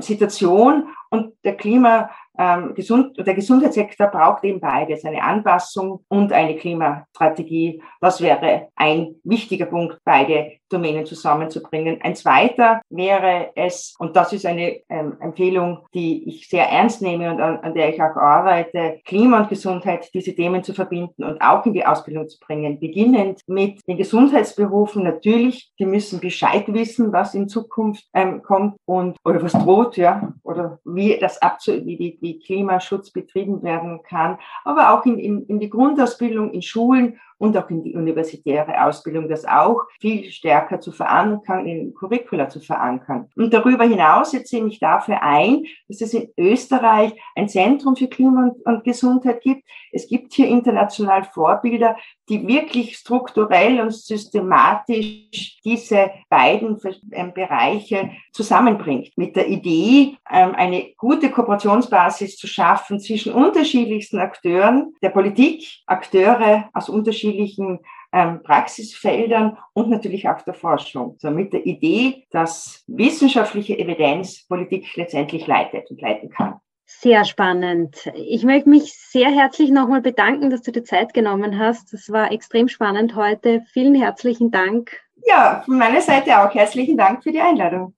Situation 0.00 0.88
und 1.10 1.34
der 1.44 1.56
Klima 1.56 2.10
ähm, 2.38 2.74
gesund, 2.74 3.16
der 3.18 3.34
Gesundheitssektor 3.34 4.06
braucht 4.08 4.44
eben 4.44 4.60
beides, 4.60 5.04
eine 5.04 5.22
Anpassung 5.22 6.04
und 6.08 6.32
eine 6.32 6.56
Klimastrategie. 6.56 7.82
Das 8.00 8.20
wäre 8.20 8.68
ein 8.76 9.16
wichtiger 9.24 9.66
Punkt, 9.66 9.98
beide 10.04 10.52
Domänen 10.70 11.04
zusammenzubringen. 11.04 12.00
Ein 12.02 12.14
zweiter 12.14 12.80
wäre 12.88 13.50
es, 13.56 13.94
und 13.98 14.16
das 14.16 14.32
ist 14.32 14.46
eine 14.46 14.80
ähm, 14.88 15.16
Empfehlung, 15.20 15.86
die 15.94 16.28
ich 16.28 16.48
sehr 16.48 16.68
ernst 16.68 17.02
nehme 17.02 17.30
und 17.30 17.40
an, 17.40 17.58
an, 17.58 17.74
der 17.74 17.92
ich 17.92 18.00
auch 18.00 18.16
arbeite, 18.16 19.00
Klima 19.04 19.40
und 19.40 19.48
Gesundheit, 19.48 20.08
diese 20.14 20.34
Themen 20.34 20.62
zu 20.62 20.72
verbinden 20.72 21.24
und 21.24 21.40
auch 21.42 21.66
in 21.66 21.74
die 21.74 21.84
Ausbildung 21.84 22.28
zu 22.28 22.38
bringen. 22.38 22.78
Beginnend 22.78 23.40
mit 23.46 23.86
den 23.86 23.96
Gesundheitsberufen 23.96 25.02
natürlich, 25.02 25.72
die 25.78 25.86
müssen 25.86 26.20
Bescheid 26.20 26.64
wissen, 26.68 27.12
was 27.12 27.34
in 27.34 27.48
Zukunft 27.48 28.06
ähm, 28.14 28.42
kommt 28.42 28.76
und 28.84 29.16
oder 29.24 29.42
was 29.42 29.52
droht, 29.52 29.96
ja, 29.96 30.32
oder 30.44 30.78
wie 30.84 31.18
das 31.18 31.42
abzu, 31.42 31.84
wie 31.84 31.96
die, 31.96 32.18
wie 32.20 32.38
Klimaschutz 32.38 33.10
betrieben 33.10 33.62
werden 33.62 34.02
kann, 34.02 34.38
aber 34.64 34.94
auch 34.94 35.04
in, 35.04 35.18
in, 35.18 35.46
in 35.46 35.60
die 35.60 35.70
Grundausbildung 35.70 36.52
in 36.52 36.62
Schulen 36.62 37.18
und 37.40 37.56
auch 37.56 37.70
in 37.70 37.82
die 37.82 37.94
universitäre 37.94 38.84
Ausbildung, 38.84 39.26
das 39.26 39.46
auch 39.46 39.80
viel 39.98 40.30
stärker 40.30 40.78
zu 40.78 40.92
verankern, 40.92 41.66
in 41.66 41.94
Curricula 41.94 42.50
zu 42.50 42.60
verankern. 42.60 43.28
Und 43.34 43.54
darüber 43.54 43.84
hinaus 43.84 44.32
setze 44.32 44.58
ich 44.58 44.62
mich 44.62 44.78
dafür 44.78 45.22
ein, 45.22 45.64
dass 45.88 46.02
es 46.02 46.12
in 46.12 46.28
Österreich 46.36 47.14
ein 47.34 47.48
Zentrum 47.48 47.96
für 47.96 48.08
Klima 48.08 48.42
und, 48.42 48.66
und 48.66 48.84
Gesundheit 48.84 49.40
gibt. 49.40 49.62
Es 49.90 50.06
gibt 50.06 50.34
hier 50.34 50.48
international 50.48 51.24
Vorbilder, 51.24 51.96
die 52.30 52.46
wirklich 52.46 52.96
strukturell 52.96 53.80
und 53.80 53.92
systematisch 53.92 55.58
diese 55.64 56.10
beiden 56.28 56.78
ähm, 57.12 57.34
Bereiche 57.34 58.10
zusammenbringt. 58.32 59.10
Mit 59.16 59.34
der 59.34 59.48
Idee, 59.48 60.16
ähm, 60.30 60.54
eine 60.54 60.94
gute 60.96 61.30
Kooperationsbasis 61.30 62.36
zu 62.36 62.46
schaffen 62.46 63.00
zwischen 63.00 63.32
unterschiedlichsten 63.32 64.18
Akteuren, 64.18 64.94
der 65.02 65.10
Politik, 65.10 65.66
Akteure 65.86 66.70
aus 66.72 66.88
unterschiedlichen 66.88 67.80
ähm, 68.12 68.42
Praxisfeldern 68.42 69.58
und 69.72 69.90
natürlich 69.90 70.28
auch 70.28 70.40
der 70.42 70.54
Forschung. 70.54 71.16
So 71.18 71.30
mit 71.30 71.52
der 71.52 71.66
Idee, 71.66 72.26
dass 72.30 72.84
wissenschaftliche 72.86 73.78
Evidenz 73.78 74.46
Politik 74.46 74.96
letztendlich 74.96 75.46
leitet 75.46 75.90
und 75.90 76.00
leiten 76.00 76.30
kann. 76.30 76.60
Sehr 76.98 77.24
spannend. 77.24 78.10
Ich 78.14 78.42
möchte 78.42 78.68
mich 78.68 78.92
sehr 78.94 79.30
herzlich 79.30 79.70
nochmal 79.70 80.02
bedanken, 80.02 80.50
dass 80.50 80.60
du 80.60 80.72
dir 80.72 80.84
Zeit 80.84 81.14
genommen 81.14 81.58
hast. 81.58 81.92
Das 81.94 82.10
war 82.10 82.30
extrem 82.30 82.68
spannend 82.68 83.14
heute. 83.14 83.62
Vielen 83.72 83.94
herzlichen 83.94 84.50
Dank. 84.50 84.90
Ja, 85.26 85.62
von 85.64 85.78
meiner 85.78 86.02
Seite 86.02 86.38
auch 86.38 86.52
herzlichen 86.52 86.98
Dank 86.98 87.22
für 87.22 87.32
die 87.32 87.40
Einladung. 87.40 87.94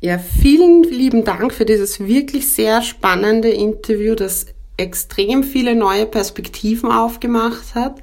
Ja, 0.00 0.18
vielen 0.18 0.84
lieben 0.84 1.24
Dank 1.24 1.52
für 1.52 1.66
dieses 1.66 2.00
wirklich 2.00 2.48
sehr 2.50 2.80
spannende 2.82 3.50
Interview, 3.50 4.14
das 4.14 4.46
extrem 4.78 5.42
viele 5.42 5.74
neue 5.74 6.06
Perspektiven 6.06 6.90
aufgemacht 6.90 7.74
hat. 7.74 8.00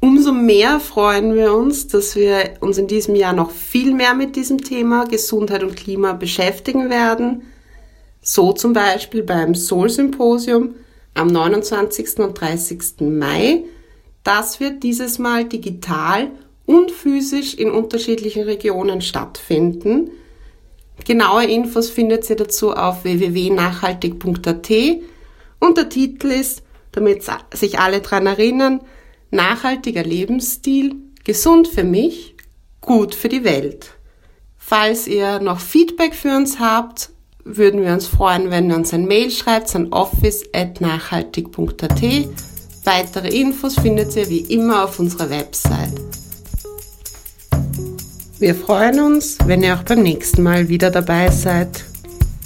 Umso 0.00 0.32
mehr 0.32 0.78
freuen 0.78 1.34
wir 1.34 1.54
uns, 1.54 1.88
dass 1.88 2.14
wir 2.14 2.58
uns 2.60 2.78
in 2.78 2.86
diesem 2.86 3.16
Jahr 3.16 3.32
noch 3.32 3.50
viel 3.50 3.94
mehr 3.94 4.14
mit 4.14 4.36
diesem 4.36 4.58
Thema 4.58 5.06
Gesundheit 5.06 5.64
und 5.64 5.76
Klima 5.76 6.12
beschäftigen 6.12 6.88
werden 6.90 7.42
so 8.26 8.52
zum 8.52 8.72
Beispiel 8.72 9.22
beim 9.22 9.54
Soul-Symposium 9.54 10.74
am 11.14 11.28
29. 11.28 12.18
und 12.18 12.34
30. 12.34 13.00
Mai. 13.02 13.62
Das 14.24 14.58
wird 14.58 14.82
dieses 14.82 15.20
Mal 15.20 15.44
digital 15.44 16.32
und 16.66 16.90
physisch 16.90 17.54
in 17.54 17.70
unterschiedlichen 17.70 18.42
Regionen 18.42 19.00
stattfinden. 19.00 20.10
Genaue 21.04 21.44
Infos 21.44 21.88
findet 21.88 22.28
ihr 22.28 22.34
dazu 22.34 22.72
auf 22.72 23.04
www.nachhaltig.at 23.04 24.70
und 25.60 25.78
der 25.78 25.88
Titel 25.88 26.26
ist, 26.32 26.64
damit 26.90 27.22
sich 27.54 27.78
alle 27.78 28.00
dran 28.00 28.26
erinnern, 28.26 28.80
nachhaltiger 29.30 30.02
Lebensstil, 30.02 30.96
gesund 31.22 31.68
für 31.68 31.84
mich, 31.84 32.34
gut 32.80 33.14
für 33.14 33.28
die 33.28 33.44
Welt. 33.44 33.92
Falls 34.56 35.06
ihr 35.06 35.38
noch 35.38 35.60
Feedback 35.60 36.16
für 36.16 36.36
uns 36.36 36.58
habt, 36.58 37.10
würden 37.46 37.82
wir 37.82 37.92
uns 37.92 38.08
freuen, 38.08 38.50
wenn 38.50 38.68
ihr 38.68 38.76
uns 38.76 38.92
ein 38.92 39.06
Mail 39.06 39.30
schreibt 39.30 39.74
an 39.76 39.92
office.nachhaltig.at. 39.92 42.02
Weitere 42.84 43.28
Infos 43.28 43.76
findet 43.76 44.16
ihr 44.16 44.28
wie 44.28 44.40
immer 44.40 44.82
auf 44.84 44.98
unserer 44.98 45.30
Website. 45.30 45.94
Wir 48.38 48.54
freuen 48.54 49.00
uns, 49.00 49.38
wenn 49.46 49.62
ihr 49.62 49.76
auch 49.76 49.84
beim 49.84 50.02
nächsten 50.02 50.42
Mal 50.42 50.68
wieder 50.68 50.90
dabei 50.90 51.30
seid. 51.30 51.86